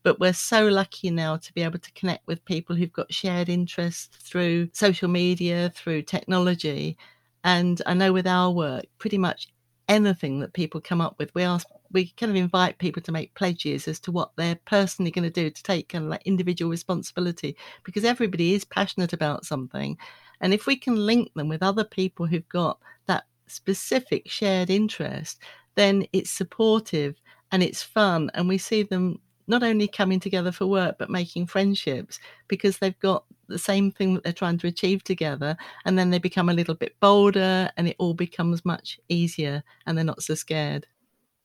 But 0.04 0.20
we're 0.20 0.32
so 0.32 0.68
lucky 0.68 1.10
now 1.10 1.36
to 1.36 1.52
be 1.52 1.62
able 1.62 1.80
to 1.80 1.92
connect 1.92 2.26
with 2.26 2.44
people 2.46 2.76
who've 2.76 2.92
got 2.92 3.12
shared 3.12 3.48
interests 3.50 4.16
through 4.22 4.70
social 4.72 5.08
media, 5.08 5.70
through 5.74 6.02
technology. 6.02 6.96
And 7.44 7.82
I 7.86 7.94
know 7.94 8.12
with 8.12 8.26
our 8.26 8.50
work, 8.50 8.86
pretty 8.98 9.18
much 9.18 9.48
anything 9.88 10.40
that 10.40 10.54
people 10.54 10.80
come 10.80 11.00
up 11.02 11.16
with, 11.18 11.34
we 11.34 11.42
ask, 11.42 11.66
we 11.92 12.10
kind 12.16 12.30
of 12.30 12.36
invite 12.36 12.78
people 12.78 13.02
to 13.02 13.12
make 13.12 13.34
pledges 13.34 13.86
as 13.88 14.00
to 14.00 14.12
what 14.12 14.32
they're 14.36 14.58
personally 14.66 15.10
going 15.10 15.24
to 15.24 15.30
do 15.30 15.50
to 15.50 15.62
take 15.62 15.90
kind 15.90 16.04
of 16.04 16.10
like 16.10 16.22
individual 16.24 16.70
responsibility 16.70 17.56
because 17.84 18.04
everybody 18.04 18.54
is 18.54 18.64
passionate 18.64 19.12
about 19.12 19.44
something. 19.44 19.98
And 20.40 20.54
if 20.54 20.66
we 20.66 20.76
can 20.76 20.94
link 20.94 21.32
them 21.34 21.48
with 21.48 21.62
other 21.62 21.84
people 21.84 22.26
who've 22.26 22.48
got 22.48 22.78
that 23.06 23.24
specific 23.46 24.28
shared 24.30 24.70
interest, 24.70 25.38
then 25.74 26.06
it's 26.12 26.30
supportive 26.30 27.16
and 27.52 27.62
it's 27.62 27.82
fun. 27.82 28.30
And 28.34 28.48
we 28.48 28.58
see 28.58 28.82
them 28.82 29.20
not 29.46 29.62
only 29.62 29.86
coming 29.86 30.20
together 30.20 30.50
for 30.50 30.66
work, 30.66 30.96
but 30.98 31.10
making 31.10 31.46
friendships 31.46 32.18
because 32.48 32.78
they've 32.78 32.98
got 32.98 33.24
the 33.48 33.58
same 33.58 33.92
thing 33.92 34.14
that 34.14 34.24
they're 34.24 34.32
trying 34.32 34.58
to 34.58 34.66
achieve 34.66 35.04
together. 35.04 35.56
And 35.84 35.98
then 35.98 36.10
they 36.10 36.18
become 36.18 36.48
a 36.48 36.54
little 36.54 36.74
bit 36.74 36.96
bolder 37.00 37.70
and 37.76 37.86
it 37.86 37.96
all 37.98 38.14
becomes 38.14 38.64
much 38.64 38.98
easier 39.08 39.62
and 39.86 39.96
they're 39.96 40.04
not 40.04 40.22
so 40.22 40.34
scared. 40.34 40.86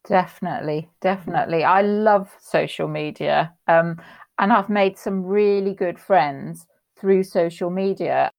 Definitely, 0.08 0.89
definitely. 0.99 1.63
I 1.63 1.84
love 1.84 2.36
social 2.41 2.88
media. 2.88 3.54
Um, 3.67 4.01
and 4.39 4.51
I've 4.51 4.69
made 4.69 4.97
some 4.97 5.23
really 5.23 5.75
good 5.75 5.99
friends 5.99 6.65
through 6.97 7.23
social 7.23 7.69
media. 7.69 8.32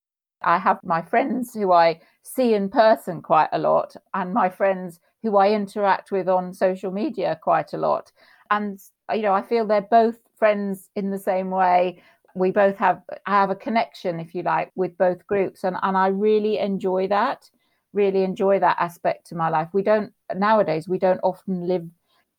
I 0.44 0.58
have 0.58 0.78
my 0.84 1.02
friends 1.02 1.54
who 1.54 1.72
I 1.72 2.00
see 2.22 2.54
in 2.54 2.68
person 2.68 3.22
quite 3.22 3.48
a 3.52 3.58
lot, 3.58 3.96
and 4.14 4.32
my 4.32 4.48
friends 4.48 5.00
who 5.22 5.36
I 5.36 5.50
interact 5.50 6.10
with 6.10 6.28
on 6.28 6.52
social 6.54 6.90
media 6.90 7.38
quite 7.42 7.72
a 7.72 7.78
lot. 7.78 8.12
And 8.50 8.80
you 9.14 9.22
know, 9.22 9.34
I 9.34 9.42
feel 9.42 9.66
they're 9.66 9.80
both 9.82 10.18
friends 10.36 10.90
in 10.96 11.10
the 11.10 11.18
same 11.18 11.50
way. 11.50 12.02
We 12.34 12.50
both 12.50 12.76
have 12.78 13.02
have 13.26 13.50
a 13.50 13.56
connection, 13.56 14.20
if 14.20 14.34
you 14.34 14.42
like, 14.42 14.72
with 14.74 14.96
both 14.98 15.26
groups, 15.26 15.64
and 15.64 15.76
and 15.82 15.96
I 15.96 16.08
really 16.08 16.58
enjoy 16.58 17.08
that. 17.08 17.50
Really 17.92 18.22
enjoy 18.24 18.58
that 18.60 18.78
aspect 18.80 19.26
to 19.28 19.34
my 19.34 19.50
life. 19.50 19.68
We 19.72 19.82
don't 19.82 20.12
nowadays. 20.34 20.88
We 20.88 20.98
don't 20.98 21.20
often 21.22 21.66
live 21.68 21.86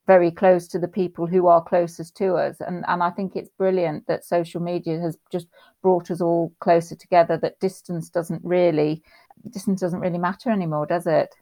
very 0.06 0.32
close 0.32 0.68
to 0.68 0.80
the 0.80 0.88
people 0.88 1.26
who 1.26 1.48
are 1.48 1.64
closest 1.64 2.16
to 2.18 2.36
us. 2.36 2.58
And, 2.60 2.84
and 2.88 3.02
I 3.02 3.10
think 3.10 3.36
it's 3.36 3.50
brilliant 3.58 4.06
that 4.08 4.26
social 4.26 4.62
media 4.62 5.00
has 5.00 5.18
just 5.32 5.48
brought 5.82 6.12
us 6.12 6.22
all 6.22 6.52
closer 6.60 6.96
together, 6.96 7.38
that 7.38 7.60
distance 7.60 8.10
doesn't 8.10 8.42
really, 8.44 9.02
distance 9.50 9.82
doesn't 9.82 10.02
really 10.02 10.18
matter 10.18 10.50
anymore, 10.50 10.86
does 10.86 11.08
it? 11.08 11.34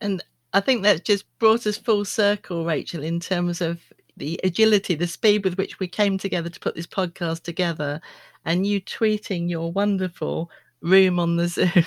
And 0.00 0.22
I 0.52 0.60
think 0.60 0.82
that 0.82 1.04
just 1.04 1.26
brought 1.38 1.66
us 1.66 1.78
full 1.78 2.04
circle, 2.04 2.64
Rachel, 2.64 3.02
in 3.02 3.20
terms 3.20 3.60
of 3.60 3.80
the 4.16 4.40
agility, 4.42 4.94
the 4.94 5.06
speed 5.06 5.44
with 5.44 5.58
which 5.58 5.78
we 5.78 5.88
came 5.88 6.18
together 6.18 6.48
to 6.48 6.60
put 6.60 6.74
this 6.74 6.86
podcast 6.86 7.42
together, 7.42 8.00
and 8.44 8.66
you 8.66 8.80
tweeting 8.80 9.48
your 9.48 9.70
wonderful 9.70 10.50
room 10.80 11.18
on 11.18 11.36
the 11.36 11.48
Zoom, 11.48 11.84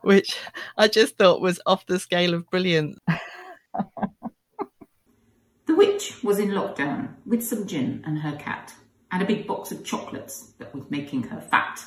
which 0.00 0.36
I 0.76 0.88
just 0.88 1.16
thought 1.16 1.40
was 1.40 1.60
off 1.66 1.86
the 1.86 2.00
scale 2.00 2.34
of 2.34 2.48
brilliant. 2.50 2.98
the 5.70 5.76
witch 5.76 6.24
was 6.24 6.40
in 6.40 6.48
lockdown 6.48 7.14
with 7.24 7.46
some 7.46 7.64
gin 7.64 8.02
and 8.04 8.18
her 8.18 8.36
cat, 8.36 8.74
and 9.12 9.22
a 9.22 9.24
big 9.24 9.46
box 9.46 9.70
of 9.70 9.84
chocolates 9.84 10.52
that 10.58 10.74
was 10.74 10.90
making 10.90 11.22
her 11.22 11.40
fat. 11.40 11.84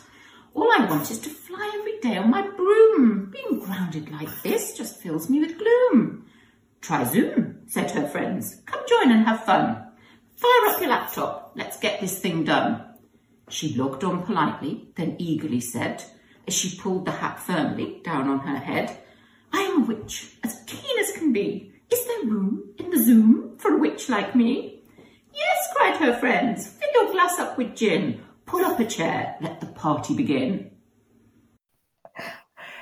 All 0.54 0.72
I 0.72 0.86
want 0.86 1.12
is 1.12 1.20
to 1.20 1.30
fly 1.30 1.70
every 1.76 2.00
day 2.00 2.16
on 2.16 2.30
my 2.30 2.48
broom. 2.48 3.30
Being 3.30 3.60
grounded 3.60 4.10
like 4.10 4.42
this 4.42 4.78
just 4.78 5.02
fills 5.02 5.30
me 5.30 5.42
with 5.42 5.58
gloom. 5.58 6.26
Try 6.80 7.04
Zoom, 7.04 7.58
said 7.66 7.92
her 7.92 8.08
friends. 8.08 8.62
Come 8.66 8.80
join 8.88 9.12
and 9.12 9.26
have 9.26 9.44
fun. 9.44 9.86
Fire 10.38 10.68
up 10.68 10.80
your 10.80 10.90
laptop. 10.90 11.52
Let's 11.56 11.78
get 11.78 12.00
this 12.00 12.18
thing 12.20 12.46
done. 12.46 12.86
She 13.50 13.76
logged 13.76 14.06
on 14.06 14.24
politely, 14.24 14.88
then 14.96 15.18
eagerly 15.20 15.60
said, 15.60 16.06
as 16.48 16.54
she 16.54 16.80
pulled 16.80 17.04
the 17.04 17.12
hat 17.12 17.38
firmly 17.38 18.00
down 18.02 18.30
on 18.30 18.40
her 18.48 18.60
head, 18.60 18.98
I 19.52 19.60
am 19.60 19.84
a 19.84 19.86
witch, 19.88 20.38
as 20.42 20.64
keen 20.68 21.00
as 21.00 21.12
can 21.12 21.34
be. 21.34 21.74
Is 21.92 22.08
there 22.08 22.30
room 22.30 22.64
in 22.78 22.90
the 22.90 23.04
Zoom 23.04 23.53
for 23.64 23.74
a 23.74 23.78
witch 23.78 24.10
like 24.10 24.36
me? 24.36 24.82
Yes, 25.34 25.74
cried 25.74 25.98
her 25.98 26.14
friends. 26.20 26.68
Fill 26.68 26.90
your 26.94 27.14
glass 27.14 27.40
up 27.40 27.58
with 27.58 27.76
gin. 27.76 28.22
Pull 28.46 28.64
up 28.66 28.80
a 28.80 28.86
chair. 28.86 29.36
Let 29.42 29.62
the 29.62 29.68
party 29.68 30.14
begin. 30.16 30.70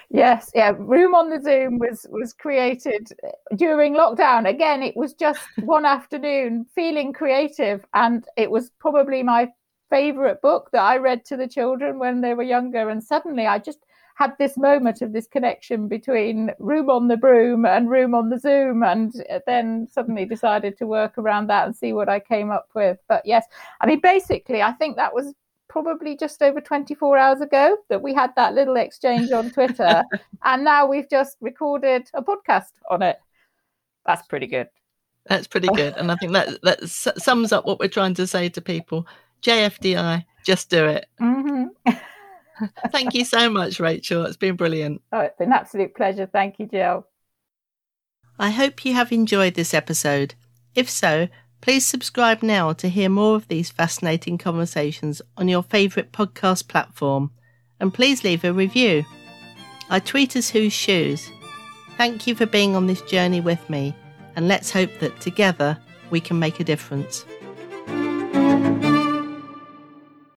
Yes, 0.09 0.51
yeah. 0.53 0.73
Room 0.77 1.15
on 1.15 1.29
the 1.29 1.39
Zoom 1.39 1.79
was 1.79 2.05
was 2.09 2.33
created 2.33 3.07
during 3.55 3.93
lockdown. 3.93 4.49
Again, 4.49 4.83
it 4.83 4.97
was 4.97 5.13
just 5.13 5.39
one 5.63 5.85
afternoon, 5.85 6.65
feeling 6.75 7.13
creative, 7.13 7.85
and 7.93 8.25
it 8.35 8.51
was 8.51 8.71
probably 8.79 9.23
my 9.23 9.47
favorite 9.89 10.41
book 10.41 10.69
that 10.73 10.81
I 10.81 10.97
read 10.97 11.23
to 11.25 11.37
the 11.37 11.47
children 11.47 11.97
when 11.97 12.19
they 12.19 12.33
were 12.33 12.43
younger. 12.43 12.89
And 12.89 13.01
suddenly, 13.01 13.47
I 13.47 13.59
just 13.59 13.79
had 14.15 14.33
this 14.37 14.57
moment 14.57 15.01
of 15.01 15.13
this 15.13 15.27
connection 15.27 15.87
between 15.87 16.51
room 16.59 16.89
on 16.89 17.07
the 17.07 17.17
broom 17.17 17.65
and 17.65 17.89
room 17.89 18.13
on 18.13 18.29
the 18.29 18.39
Zoom, 18.39 18.83
and 18.83 19.13
then 19.45 19.87
suddenly 19.91 20.25
decided 20.25 20.77
to 20.77 20.87
work 20.87 21.17
around 21.17 21.47
that 21.47 21.65
and 21.65 21.75
see 21.75 21.93
what 21.93 22.09
I 22.09 22.19
came 22.19 22.51
up 22.51 22.69
with. 22.73 22.97
But 23.07 23.25
yes, 23.25 23.45
I 23.79 23.87
mean, 23.87 23.99
basically, 23.99 24.61
I 24.61 24.71
think 24.73 24.95
that 24.97 25.13
was 25.13 25.33
probably 25.71 26.17
just 26.17 26.41
over 26.41 26.59
24 26.59 27.17
hours 27.17 27.39
ago 27.39 27.77
that 27.87 28.01
we 28.01 28.13
had 28.13 28.35
that 28.35 28.53
little 28.53 28.75
exchange 28.75 29.31
on 29.31 29.49
Twitter. 29.49 30.03
and 30.43 30.65
now 30.65 30.85
we've 30.85 31.09
just 31.09 31.37
recorded 31.39 32.09
a 32.13 32.21
podcast 32.21 32.71
on 32.89 33.01
it. 33.01 33.17
That's 34.05 34.27
pretty 34.27 34.47
good. 34.47 34.67
That's 35.27 35.47
pretty 35.47 35.69
good. 35.69 35.95
And 35.95 36.11
I 36.11 36.15
think 36.15 36.33
that, 36.33 36.61
that 36.63 36.89
sums 36.89 37.51
up 37.53 37.65
what 37.65 37.79
we're 37.79 37.87
trying 37.87 38.15
to 38.15 38.27
say 38.27 38.49
to 38.49 38.61
people. 38.61 39.07
JFDI, 39.43 40.25
just 40.45 40.69
do 40.69 40.85
it. 40.85 41.05
Mm-hmm. 41.21 41.91
Thank 42.91 43.13
you 43.13 43.25
so 43.25 43.49
much, 43.49 43.79
Rachel. 43.79 44.25
It's 44.25 44.37
been 44.37 44.55
brilliant. 44.55 45.01
Oh, 45.11 45.19
it's 45.19 45.37
been 45.37 45.47
an 45.47 45.53
absolute 45.53 45.95
pleasure. 45.95 46.27
Thank 46.31 46.59
you, 46.59 46.67
Jill. 46.67 47.05
I 48.39 48.49
hope 48.49 48.85
you 48.85 48.93
have 48.93 49.11
enjoyed 49.11 49.53
this 49.53 49.73
episode. 49.73 50.35
If 50.73 50.89
so, 50.89 51.27
please 51.61 51.85
subscribe 51.85 52.41
now 52.41 52.73
to 52.73 52.89
hear 52.89 53.09
more 53.09 53.35
of 53.35 53.47
these 53.47 53.69
fascinating 53.69 54.37
conversations 54.37 55.21
on 55.37 55.47
your 55.47 55.63
favourite 55.63 56.11
podcast 56.11 56.67
platform. 56.67 57.31
And 57.79 57.93
please 57.93 58.23
leave 58.23 58.43
a 58.43 58.53
review. 58.53 59.05
I 59.89 59.99
tweet 59.99 60.35
as 60.35 60.49
Whose 60.49 60.73
Shoes. 60.73 61.29
Thank 61.97 62.25
you 62.25 62.35
for 62.35 62.45
being 62.45 62.75
on 62.75 62.87
this 62.87 63.01
journey 63.01 63.41
with 63.41 63.69
me, 63.69 63.95
and 64.35 64.47
let's 64.47 64.71
hope 64.71 64.89
that 64.99 65.19
together 65.19 65.77
we 66.09 66.19
can 66.19 66.39
make 66.39 66.59
a 66.59 66.63
difference. 66.63 67.25